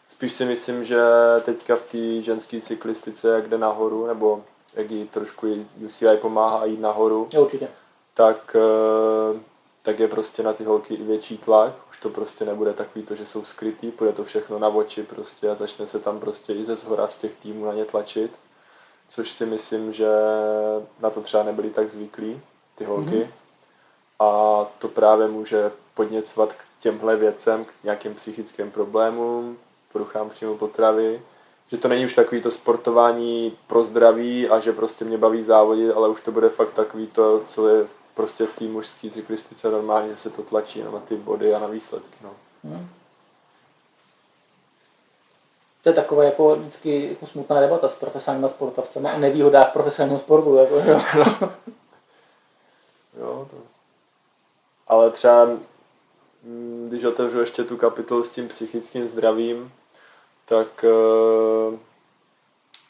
spíš 0.07 0.31
si 0.31 0.45
myslím, 0.45 0.83
že 0.83 1.01
teďka 1.41 1.75
v 1.75 1.83
té 1.83 2.21
ženské 2.21 2.61
cyklistice, 2.61 3.29
jak 3.29 3.49
jde 3.49 3.57
nahoru, 3.57 4.07
nebo 4.07 4.43
jak 4.73 4.91
jí 4.91 5.07
trošku 5.07 5.47
UCI 5.85 6.17
pomáhá 6.21 6.65
jít 6.65 6.79
nahoru, 6.79 7.27
jo, 7.33 7.41
určitě. 7.41 7.67
tak 8.13 8.55
eh, 8.55 9.39
tak 9.85 9.99
je 9.99 10.07
prostě 10.07 10.43
na 10.43 10.53
ty 10.53 10.63
holky 10.63 10.93
i 10.93 11.03
větší 11.03 11.37
tlak. 11.37 11.73
Už 11.89 11.97
to 11.97 12.09
prostě 12.09 12.45
nebude 12.45 12.73
takový 12.73 13.05
to, 13.05 13.15
že 13.15 13.25
jsou 13.25 13.45
skrytý, 13.45 13.91
půjde 13.91 14.13
to 14.13 14.23
všechno 14.23 14.59
na 14.59 14.67
oči 14.67 15.03
prostě 15.03 15.49
a 15.49 15.55
začne 15.55 15.87
se 15.87 15.99
tam 15.99 16.19
prostě 16.19 16.53
i 16.53 16.65
ze 16.65 16.75
zhora 16.75 17.07
z 17.07 17.17
těch 17.17 17.35
týmů 17.35 17.65
na 17.65 17.73
ně 17.73 17.85
tlačit. 17.85 18.31
Což 19.09 19.31
si 19.31 19.45
myslím, 19.45 19.93
že 19.93 20.09
na 20.99 21.09
to 21.09 21.21
třeba 21.21 21.43
nebyli 21.43 21.69
tak 21.69 21.89
zvyklí, 21.89 22.41
ty 22.75 22.83
holky. 22.83 23.15
Mm-hmm. 23.15 23.29
A 24.19 24.65
to 24.79 24.87
právě 24.87 25.27
může 25.27 25.71
podněcovat 25.93 26.53
k 26.53 26.63
těmhle 26.79 27.15
věcem, 27.15 27.65
k 27.65 27.69
nějakým 27.83 28.15
psychickým 28.15 28.71
problémům, 28.71 29.57
poruchám 29.93 30.29
přímo 30.29 30.55
potravy, 30.55 31.21
že 31.67 31.77
to 31.77 31.87
není 31.87 32.05
už 32.05 32.13
takový 32.13 32.41
to 32.41 32.51
sportování 32.51 33.57
pro 33.67 33.83
zdraví 33.83 34.49
a 34.49 34.59
že 34.59 34.73
prostě 34.73 35.05
mě 35.05 35.17
baví 35.17 35.43
závodit, 35.43 35.91
ale 35.95 36.09
už 36.09 36.21
to 36.21 36.31
bude 36.31 36.49
fakt 36.49 36.73
takový 36.73 37.07
to, 37.07 37.41
co 37.45 37.67
je 37.67 37.87
prostě 38.13 38.45
v 38.45 38.53
té 38.53 38.63
mužské 38.63 39.09
cyklistice 39.09 39.71
normálně 39.71 40.17
se 40.17 40.29
to 40.29 40.41
tlačí 40.41 40.83
na 40.83 40.99
ty 40.99 41.15
body 41.15 41.55
a 41.55 41.59
na 41.59 41.67
výsledky. 41.67 42.17
No. 42.23 42.29
Hmm. 42.63 42.89
To 45.83 45.89
je 45.89 45.93
taková 45.93 46.23
jako 46.23 46.55
vždycky 46.55 47.09
jako 47.09 47.25
smutná 47.25 47.59
debata 47.59 47.87
s 47.87 47.95
profesionálními 47.95 48.49
sportovcemi 48.49 49.09
o 49.15 49.19
nevýhodách 49.19 49.73
profesionálního 49.73 50.19
sportu. 50.19 50.55
Jako, 50.55 50.75
jo. 50.75 50.99
jo, 53.19 53.47
to. 53.51 53.57
Ale 54.87 55.11
třeba, 55.11 55.45
mm, 56.43 56.85
když 56.87 57.03
otevřu 57.03 57.39
ještě 57.39 57.63
tu 57.63 57.77
kapitolu 57.77 58.23
s 58.23 58.29
tím 58.29 58.47
psychickým 58.47 59.07
zdravím, 59.07 59.71
tak 60.45 60.85
uh, 60.87 61.79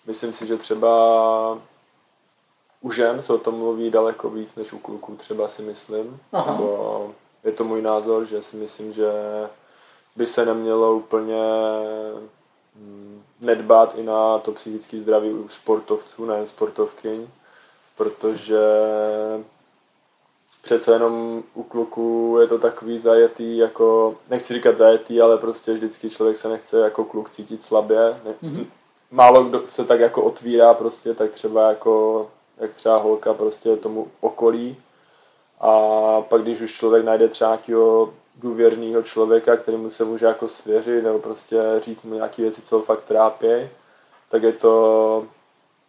myslím 0.06 0.34
si, 0.34 0.48
že 0.48 0.58
třeba 0.58 1.60
u 2.82 2.92
žen 2.92 3.24
se 3.24 3.34
o 3.34 3.38
tom 3.38 3.56
mluví 3.56 3.92
daleko 3.92 4.30
víc 4.30 4.56
než 4.56 4.74
u 4.74 4.80
kluků, 4.80 5.16
třeba 5.16 5.48
si 5.48 5.62
myslím. 5.62 6.20
Aha. 6.32 6.52
Nebo 6.52 7.12
je 7.44 7.52
to 7.52 7.64
můj 7.64 7.82
názor, 7.82 8.26
že 8.26 8.42
si 8.42 8.56
myslím, 8.56 8.94
že 8.94 9.12
by 10.16 10.28
se 10.28 10.46
nemělo 10.46 10.96
úplně 10.96 11.44
mm, 12.76 13.24
nedbát 13.42 13.96
i 13.98 14.04
na 14.04 14.40
to 14.40 14.52
psychické 14.52 14.98
zdraví 14.98 15.30
u 15.30 15.50
sportovců, 15.50 16.26
nejen 16.26 16.48
sportovkyň, 16.48 17.28
protože 17.98 18.60
přece 20.66 20.92
jenom 20.92 21.44
u 21.54 21.64
kluků 21.64 22.38
je 22.42 22.48
to 22.48 22.60
takový 22.60 23.00
zajetý, 23.00 23.58
jako, 23.58 24.16
nechci 24.30 24.54
říkat 24.54 24.78
zajetý, 24.78 25.22
ale 25.22 25.38
prostě 25.38 25.74
vždycky 25.74 26.10
člověk 26.10 26.38
se 26.38 26.50
nechce 26.50 26.80
jako 26.80 27.04
kluk 27.04 27.30
cítit 27.30 27.62
slabě. 27.62 28.20
Mm-hmm. 28.44 28.66
Málo 29.12 29.44
kdo 29.44 29.64
se 29.68 29.86
tak 29.86 30.00
jako 30.00 30.24
otvírá 30.24 30.74
prostě, 30.74 31.14
tak 31.14 31.32
třeba 31.32 31.70
jako 31.70 32.28
jak 32.58 32.74
třeba 32.74 32.98
holka 32.98 33.34
prostě 33.34 33.78
tomu 33.78 34.08
okolí. 34.22 34.78
A 35.62 35.72
pak 36.22 36.42
když 36.42 36.62
už 36.62 36.74
člověk 36.74 37.06
najde 37.06 37.28
třeba 37.28 37.52
nějakého 37.52 38.14
důvěrného 38.36 39.04
člověka, 39.04 39.58
kterému 39.58 39.92
se 39.92 40.06
může 40.06 40.26
jako 40.26 40.48
svěřit 40.48 41.04
nebo 41.04 41.20
prostě 41.20 41.62
říct 41.78 42.04
mu 42.04 42.16
nějaké 42.16 42.42
věci, 42.42 42.62
co 42.62 42.76
ho 42.76 42.82
fakt 42.82 43.04
trápí, 43.04 43.48
tak 44.30 44.44
je 44.44 44.54
to 44.54 45.26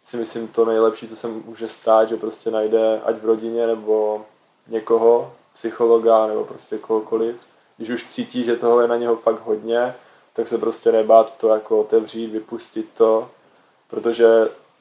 si 0.05 0.17
myslím 0.17 0.47
to 0.47 0.65
nejlepší, 0.65 1.07
co 1.07 1.15
se 1.15 1.27
může 1.27 1.67
stát, 1.67 2.09
že 2.09 2.17
prostě 2.17 2.51
najde 2.51 3.01
ať 3.03 3.15
v 3.15 3.25
rodině 3.25 3.67
nebo 3.67 4.25
někoho, 4.69 5.33
psychologa 5.53 6.27
nebo 6.27 6.43
prostě 6.43 6.77
kohokoliv. 6.77 7.35
Když 7.77 7.89
už 7.89 8.05
cítí, 8.05 8.43
že 8.43 8.55
toho 8.55 8.81
je 8.81 8.87
na 8.87 8.95
něho 8.95 9.15
fakt 9.15 9.41
hodně, 9.45 9.95
tak 10.33 10.47
se 10.47 10.57
prostě 10.57 10.91
nebát 10.91 11.37
to 11.37 11.47
jako 11.47 11.79
otevřít, 11.79 12.27
vypustit 12.27 12.89
to, 12.97 13.29
protože 13.87 14.27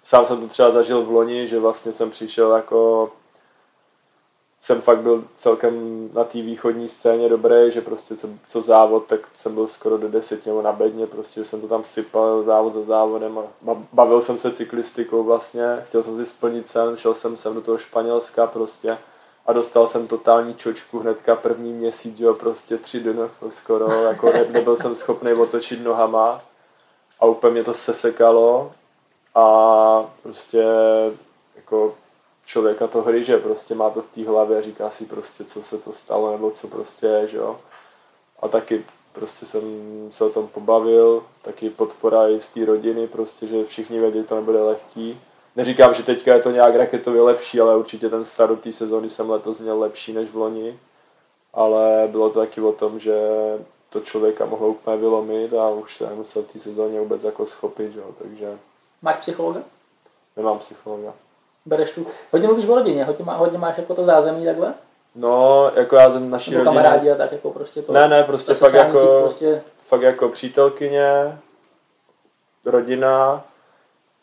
sám 0.04 0.26
jsem 0.26 0.40
to 0.40 0.48
třeba 0.48 0.70
zažil 0.70 1.02
v 1.02 1.10
loni, 1.10 1.46
že 1.46 1.58
vlastně 1.58 1.92
jsem 1.92 2.10
přišel 2.10 2.52
jako 2.52 3.10
jsem 4.60 4.80
fakt 4.80 4.98
byl 4.98 5.24
celkem 5.36 6.08
na 6.12 6.24
té 6.24 6.42
východní 6.42 6.88
scéně 6.88 7.28
dobrý, 7.28 7.70
že 7.70 7.80
prostě 7.80 8.16
co, 8.16 8.28
co 8.48 8.62
závod, 8.62 9.06
tak 9.06 9.20
jsem 9.34 9.54
byl 9.54 9.66
skoro 9.66 9.98
do 9.98 10.08
deseti 10.08 10.48
nebo 10.48 10.62
na 10.62 10.72
bedně, 10.72 11.06
prostě 11.06 11.44
jsem 11.44 11.60
to 11.60 11.68
tam 11.68 11.84
sypal 11.84 12.42
závod 12.42 12.74
za 12.74 12.82
závodem 12.82 13.38
a 13.38 13.42
bavil 13.92 14.22
jsem 14.22 14.38
se 14.38 14.50
cyklistikou 14.50 15.24
vlastně, 15.24 15.82
chtěl 15.84 16.02
jsem 16.02 16.16
si 16.16 16.26
splnit 16.26 16.68
sen, 16.68 16.96
šel 16.96 17.14
jsem 17.14 17.36
sem 17.36 17.54
do 17.54 17.60
toho 17.60 17.78
Španělska 17.78 18.46
prostě 18.46 18.98
a 19.46 19.52
dostal 19.52 19.88
jsem 19.88 20.06
totální 20.06 20.54
čočku 20.54 20.98
hnedka 20.98 21.36
první 21.36 21.72
měsíc, 21.72 22.20
jo, 22.20 22.34
prostě 22.34 22.76
tři 22.76 23.00
dny 23.00 23.14
skoro, 23.48 24.02
jako 24.02 24.32
ne, 24.32 24.44
nebyl 24.50 24.76
jsem 24.76 24.96
schopný 24.96 25.32
otočit 25.32 25.84
nohama 25.84 26.42
a 27.20 27.26
úplně 27.26 27.52
mě 27.52 27.64
to 27.64 27.74
sesekalo 27.74 28.72
a 29.34 30.10
prostě 30.22 30.64
jako 31.56 31.94
člověka 32.44 32.86
to 32.86 33.02
hryže, 33.02 33.38
prostě 33.38 33.74
má 33.74 33.90
to 33.90 34.02
v 34.02 34.08
té 34.08 34.28
hlavě 34.28 34.58
a 34.58 34.62
říká 34.62 34.90
si 34.90 35.04
prostě, 35.04 35.44
co 35.44 35.62
se 35.62 35.78
to 35.78 35.92
stalo, 35.92 36.32
nebo 36.32 36.50
co 36.50 36.68
prostě 36.68 37.06
je, 37.06 37.26
že 37.26 37.36
jo. 37.36 37.60
A 38.40 38.48
taky 38.48 38.84
prostě 39.12 39.46
jsem 39.46 39.62
se 40.10 40.24
o 40.24 40.30
tom 40.30 40.48
pobavil, 40.48 41.22
taky 41.42 41.70
podpora 41.70 42.28
i 42.28 42.40
z 42.40 42.48
té 42.48 42.64
rodiny, 42.64 43.06
prostě, 43.06 43.46
že 43.46 43.64
všichni 43.64 43.98
vědí, 43.98 44.24
to 44.24 44.34
nebude 44.34 44.62
lehký. 44.62 45.20
Neříkám, 45.56 45.94
že 45.94 46.02
teďka 46.02 46.34
je 46.34 46.42
to 46.42 46.50
nějak 46.50 46.74
raketově 46.74 47.22
lepší, 47.22 47.60
ale 47.60 47.76
určitě 47.76 48.08
ten 48.08 48.24
start 48.24 48.50
do 48.50 48.56
té 48.56 48.72
sezóny 48.72 49.10
jsem 49.10 49.30
letos 49.30 49.58
měl 49.58 49.78
lepší 49.80 50.12
než 50.12 50.30
v 50.30 50.36
loni. 50.36 50.78
Ale 51.54 52.08
bylo 52.10 52.30
to 52.30 52.40
taky 52.40 52.60
o 52.60 52.72
tom, 52.72 52.98
že 52.98 53.14
to 53.88 54.00
člověka 54.00 54.46
mohlo 54.46 54.68
úplně 54.68 54.96
vylomit 54.96 55.54
a 55.54 55.70
už 55.70 55.96
se 55.96 56.06
nemusel 56.06 56.42
v 56.42 56.52
té 56.52 56.58
sezóně 56.58 57.00
vůbec 57.00 57.24
jako 57.24 57.46
schopit, 57.46 57.96
jo, 57.96 58.04
takže... 58.18 58.58
Máš 59.02 59.16
psychologa? 59.16 59.60
Nemám 60.36 60.58
psychologa. 60.58 61.12
Bereš 61.66 61.90
tu, 61.90 62.06
hodně 62.32 62.48
mluvíš 62.48 62.68
o 62.68 62.74
rodině, 62.74 63.04
hodně, 63.04 63.24
má, 63.24 63.36
hodně 63.36 63.58
máš 63.58 63.78
jako 63.78 63.94
to 63.94 64.04
zázemí 64.04 64.44
takhle? 64.44 64.74
No, 65.14 65.70
jako 65.74 65.96
já 65.96 66.10
jsem 66.10 66.30
naší 66.30 66.50
Nebo 66.50 66.64
rodině... 66.64 66.82
kamarádi 66.82 67.10
a 67.10 67.14
tak 67.14 67.32
jako 67.32 67.50
prostě 67.50 67.82
to... 67.82 67.92
Ne, 67.92 68.08
ne, 68.08 68.24
prostě 68.24 68.54
fakt 68.54 68.74
jako, 68.74 69.18
prostě... 69.20 69.62
fakt 69.82 70.02
jako 70.02 70.28
přítelkyně, 70.28 71.38
rodina, 72.64 73.44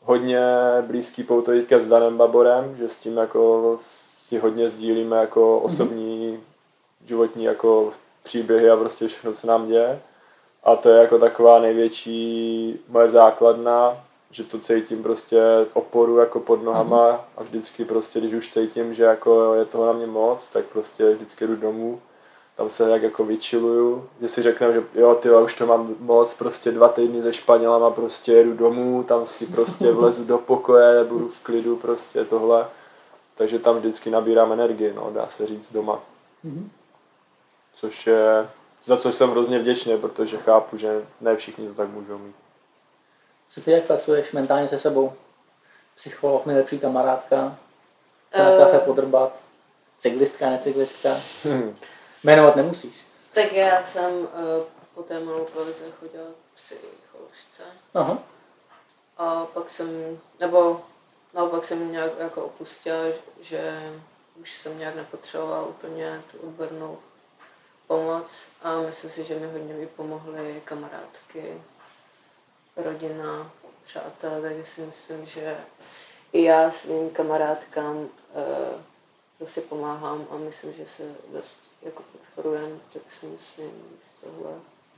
hodně 0.04 0.42
blízký 0.82 1.24
pouto 1.24 1.52
teďka 1.52 1.80
s 1.80 1.88
Danem 1.88 2.18
Baborem, 2.18 2.76
že 2.78 2.90
s 2.90 2.98
tím 2.98 3.18
jako 3.18 3.78
si 3.84 4.38
hodně 4.38 4.70
sdílíme 4.70 5.18
jako 5.18 5.60
osobní 5.60 6.34
mm-hmm. 6.34 7.08
životní 7.08 7.44
jako 7.44 7.94
příběhy 8.24 8.70
a 8.70 8.78
prostě 8.78 9.08
všechno, 9.08 9.34
co 9.34 9.48
nám 9.48 9.68
děje. 9.68 10.02
A 10.64 10.76
to 10.76 10.90
je 10.90 10.98
jako 10.98 11.20
taková 11.20 11.60
největší 11.60 12.80
moje 12.88 13.10
základna, 13.10 14.04
že 14.32 14.44
to 14.44 14.60
cítím 14.60 15.04
prostě 15.04 15.42
oporu 15.74 16.18
jako 16.18 16.40
pod 16.40 16.64
nohama 16.64 17.12
mm-hmm. 17.12 17.22
a 17.38 17.44
vždycky 17.44 17.86
prostě, 17.86 18.20
když 18.20 18.34
už 18.34 18.54
cítím, 18.54 18.94
že 18.94 19.04
jako 19.04 19.54
je 19.54 19.66
toho 19.66 19.86
na 19.86 19.94
mě 19.94 20.08
moc, 20.08 20.48
tak 20.48 20.66
prostě 20.66 21.14
vždycky 21.14 21.48
jdu 21.48 21.56
domů, 21.56 22.02
tam 22.56 22.70
se 22.70 22.90
jak 22.90 23.04
jako 23.04 23.24
vyčiluju, 23.24 24.10
že 24.22 24.30
si 24.30 24.42
řeknu, 24.42 24.74
že 24.74 24.84
jo, 24.94 25.16
ty 25.16 25.32
už 25.32 25.54
to 25.54 25.66
mám 25.66 25.96
moc, 26.00 26.34
prostě 26.34 26.72
dva 26.72 26.88
týdny 26.88 27.22
ze 27.22 27.34
Španělama 27.34 27.92
prostě 27.92 28.34
jedu 28.34 28.54
domů, 28.54 29.04
tam 29.04 29.26
si 29.26 29.46
prostě 29.46 29.92
vlezu 29.92 30.26
do 30.26 30.38
pokoje, 30.38 31.04
budu 31.04 31.28
v 31.28 31.40
klidu, 31.40 31.76
prostě 31.76 32.26
tohle. 32.26 32.68
Takže 33.36 33.60
tam 33.60 33.78
vždycky 33.78 34.10
nabírám 34.10 34.52
energii, 34.52 34.94
no, 34.94 35.12
dá 35.14 35.30
se 35.30 35.46
říct 35.46 35.72
doma. 35.72 36.00
Mm-hmm. 36.46 36.68
Což 37.76 38.08
je, 38.08 38.50
za 38.86 38.98
což 38.98 39.16
jsem 39.16 39.32
hrozně 39.32 39.60
vděčný, 39.60 39.98
protože 39.98 40.38
chápu, 40.38 40.78
že 40.78 41.06
ne 41.22 41.36
všichni 41.36 41.68
to 41.68 41.74
tak 41.74 41.90
můžou 41.90 42.18
mít. 42.18 42.36
Co 43.48 43.62
ty 43.62 43.72
jak 43.72 43.84
pracuješ 43.84 44.32
mentálně 44.32 44.68
se 44.68 44.80
sebou? 44.80 45.14
Psycholog, 45.96 46.46
nejlepší 46.46 46.80
kamarádka, 46.80 47.58
na 48.38 48.50
uh... 48.50 48.58
kafe 48.58 48.80
podrbat, 48.80 49.42
cyklistka, 49.98 50.50
necyklistka. 50.50 51.10
Hmm. 51.44 51.76
Jmenovat 52.24 52.56
nemusíš. 52.56 53.06
Tak 53.34 53.54
já 53.54 53.84
jsem 53.84 54.14
uh, 54.14 54.28
po 54.94 55.04
té 55.04 55.20
malou 55.20 55.46
pauze 55.46 55.92
chodila 56.00 56.26
k 56.26 56.56
psycholožce. 56.56 57.64
Aha. 57.94 58.18
A 59.18 59.46
pak 59.46 59.70
jsem, 59.70 60.20
nebo 60.40 60.82
naopak 61.34 61.66
jsem 61.66 61.92
nějak 61.92 62.12
jako 62.20 62.44
opustila, 62.44 62.98
že 63.42 63.94
už 64.36 64.52
jsem 64.52 64.80
nějak 64.80 64.96
nepotřebovala 64.96 65.66
úplně 65.66 66.22
tu 66.32 66.38
odbornou 66.38 66.98
pomoc 67.88 68.46
a 68.62 68.80
myslím 68.80 69.10
si, 69.10 69.24
že 69.24 69.40
mi 69.40 69.52
hodně 69.52 69.74
vypomohly 69.74 70.62
kamarádky, 70.66 71.62
rodina, 72.76 73.52
přátelé, 73.84 74.42
takže 74.42 74.66
si 74.66 74.82
myslím, 74.82 75.26
že 75.26 75.58
i 76.34 76.44
já 76.44 76.72
svým 76.72 77.10
kamarádkám 77.10 77.98
uh, 77.98 78.08
prostě 79.38 79.62
pomáhám 79.62 80.28
a 80.32 80.38
myslím, 80.38 80.74
že 80.74 80.88
se 80.88 81.04
dost 81.28 81.58
jako 81.86 82.04
podporujeme, 82.12 82.80
tak 82.94 83.02
si 83.20 83.26
myslím, 83.26 83.66
že 83.70 84.28
tohle 84.28 84.52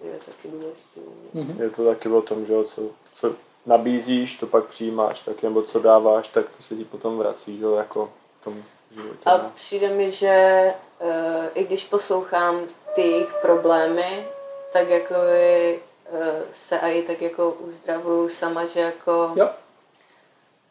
je 0.04 0.20
taky 0.26 0.48
důležité. 0.48 1.02
Mm-hmm. 1.36 1.62
Je 1.62 1.70
to 1.70 1.86
taky 1.86 2.10
o 2.10 2.22
tom, 2.22 2.46
že 2.46 2.64
co, 2.64 2.82
co 3.14 3.36
nabízíš, 3.66 4.38
to 4.38 4.48
pak 4.48 4.66
přijímáš, 4.66 5.20
tak 5.20 5.44
nebo 5.44 5.62
co 5.62 5.80
dáváš, 5.80 6.28
tak 6.28 6.50
to 6.50 6.64
se 6.64 6.76
ti 6.76 6.86
potom 6.86 7.18
vrací, 7.18 7.58
že 7.58 7.66
jako 7.78 8.10
v 8.40 8.44
tom 8.44 8.64
životě. 8.92 9.20
A 9.26 9.38
ne? 9.38 9.52
přijde 9.56 9.90
mi, 9.90 10.12
že 10.12 10.74
uh, 11.02 11.46
i 11.54 11.64
když 11.64 11.84
poslouchám 11.84 12.62
ty 12.96 13.02
jejich 13.02 13.34
problémy, 13.42 14.28
tak 14.74 14.90
jako 14.90 15.14
je, 15.14 15.80
uh, 16.12 16.20
se 16.52 16.78
i 16.78 17.02
tak 17.02 17.22
jako 17.22 17.52
uzdravuju 17.52 18.30
sama, 18.30 18.66
že 18.66 18.80
jako 18.80 19.32
jo. 19.36 19.50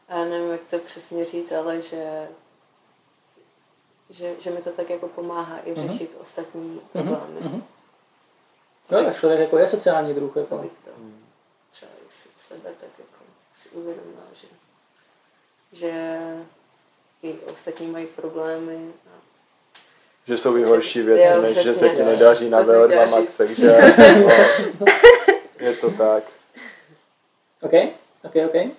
já 0.09 0.25
nevím, 0.25 0.51
jak 0.51 0.61
to 0.71 0.79
přesně 0.79 1.25
říct, 1.25 1.53
ale 1.53 1.83
že 1.83 2.29
že, 4.15 4.35
že 4.39 4.51
mi 4.51 4.63
to 4.63 4.71
tak 4.71 4.91
jako 4.91 5.09
pomáhá 5.09 5.59
i 5.59 5.71
mhm. 5.71 5.89
řešit 5.89 6.13
mm-hmm. 6.13 6.21
ostatní 6.21 6.81
problémy. 6.93 7.41
Mm-hmm. 7.41 7.63
No, 8.91 9.05
tak 9.05 9.17
člověk 9.17 9.41
jako 9.41 9.59
je 9.59 9.69
sociální 9.69 10.15
druh. 10.15 10.37
Jako. 10.37 10.59
Abych 10.59 10.73
to 10.85 10.91
třeba 11.71 11.91
i 12.07 12.11
sebe 12.37 12.71
tak 12.81 12.89
jako 12.99 13.25
si 13.55 13.69
uvědomila, 13.69 14.23
že, 14.33 14.47
že 15.73 16.19
i 17.23 17.35
ostatní 17.53 17.87
mají 17.87 18.07
problémy. 18.07 18.93
A 19.07 19.25
že 20.27 20.37
jsou 20.37 20.57
i 20.57 20.65
horší 20.65 21.03
věci, 21.03 21.29
jo, 21.35 21.43
než 21.43 21.53
přesně, 21.53 21.73
že 21.73 21.79
se 21.79 21.89
ti 21.89 22.03
nedaří 22.03 22.51
na 22.51 22.65
VO2 22.65 23.11
Max, 23.11 23.37
takže 23.37 23.95
no, 24.81 24.87
je 25.67 25.77
to 25.77 25.91
tak. 25.91 26.25
OK, 27.63 27.73
OK, 28.23 28.35
OK. 28.47 28.73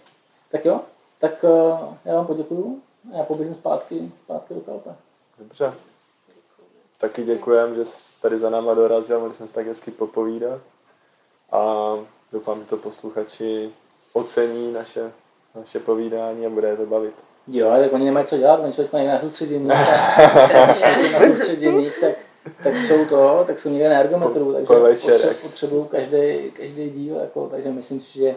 Tak 0.52 0.66
jo, 0.66 0.82
tak 1.20 1.44
uh, 1.44 1.96
já 2.06 2.16
vám 2.16 2.28
poděkuju 2.28 2.82
a 3.14 3.18
já 3.18 3.24
poběžím 3.24 3.56
zpátky, 3.56 4.12
zpátky 4.24 4.54
do 4.54 4.62
Kalpe. 4.62 4.96
Dobře. 5.40 5.74
Taky 7.00 7.24
děkujem, 7.24 7.76
že 7.76 7.86
jsi 7.86 8.22
tady 8.22 8.38
za 8.38 8.50
náma 8.50 8.74
dorazil, 8.74 9.20
mohli 9.20 9.34
jsme 9.34 9.48
se 9.48 9.54
tak 9.54 9.68
hezky 9.68 9.92
popovídat. 9.92 10.62
A 11.52 11.94
doufám, 12.32 12.62
že 12.62 12.68
to 12.68 12.78
posluchači 12.78 13.70
ocení 14.14 14.74
naše, 14.74 15.12
naše 15.56 15.80
povídání 15.80 16.46
a 16.46 16.50
bude 16.50 16.68
je 16.68 16.78
to 16.78 16.86
bavit. 16.86 17.14
Jo, 17.48 17.70
tak 17.80 17.94
oni 17.94 18.06
nemají 18.06 18.26
co 18.26 18.38
dělat, 18.38 18.60
oni 18.60 18.74
jsou 18.74 18.84
teď 18.84 19.08
na 19.08 19.20
soustředění, 19.20 19.68
tak, 19.68 20.54
na 21.14 21.28
soustředění, 21.28 21.92
tak, 22.02 22.16
tak 22.64 22.76
jsou 22.76 23.06
to, 23.06 23.44
tak 23.48 23.60
jsou 23.60 23.70
někde 23.70 23.90
na 23.90 24.00
ergometru, 24.00 24.54
takže 24.54 24.74
potře, 24.74 25.36
potřebují 25.42 25.88
každý, 25.88 26.52
každý 26.52 26.90
díl, 26.90 27.16
jako, 27.16 27.48
takže 27.48 27.72
myslím 27.72 28.02
si, 28.02 28.20
že 28.20 28.36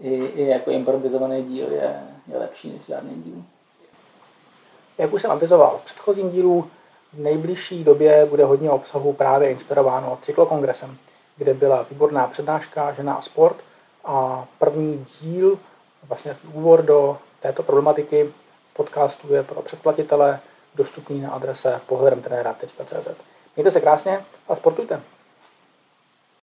i, 0.00 0.14
i 0.14 0.46
jako 0.46 0.70
improvizovaný 0.70 1.42
díl 1.42 1.72
je, 1.72 2.02
je 2.32 2.38
lepší 2.38 2.72
než 2.72 2.86
žádný 2.86 3.22
díl. 3.22 3.42
Jak 4.98 5.12
už 5.12 5.22
jsem 5.22 5.30
avizoval 5.30 5.78
v 5.78 5.84
předchozím 5.84 6.30
dílu, 6.30 6.70
v 7.12 7.18
nejbližší 7.18 7.84
době 7.84 8.26
bude 8.26 8.44
hodně 8.44 8.70
obsahu 8.70 9.12
právě 9.12 9.50
inspirováno 9.50 10.18
cyklokongresem, 10.22 10.96
kde 11.36 11.54
byla 11.54 11.86
výborná 11.90 12.26
přednáška 12.26 12.92
Žena 12.92 13.14
a 13.14 13.22
sport 13.22 13.56
a 14.04 14.46
první 14.58 15.04
díl, 15.20 15.58
vlastně 16.08 16.36
úvod 16.52 16.80
do 16.80 17.18
této 17.40 17.62
problematiky 17.62 18.32
podcastu 18.72 19.34
je 19.34 19.42
pro 19.42 19.62
předplatitele 19.62 20.40
dostupný 20.74 21.20
na 21.20 21.30
adrese 21.30 21.80
pohledemtrenera.cz. 21.86 23.08
Mějte 23.56 23.70
se 23.70 23.80
krásně 23.80 24.24
a 24.48 24.56
sportujte. 24.56 25.00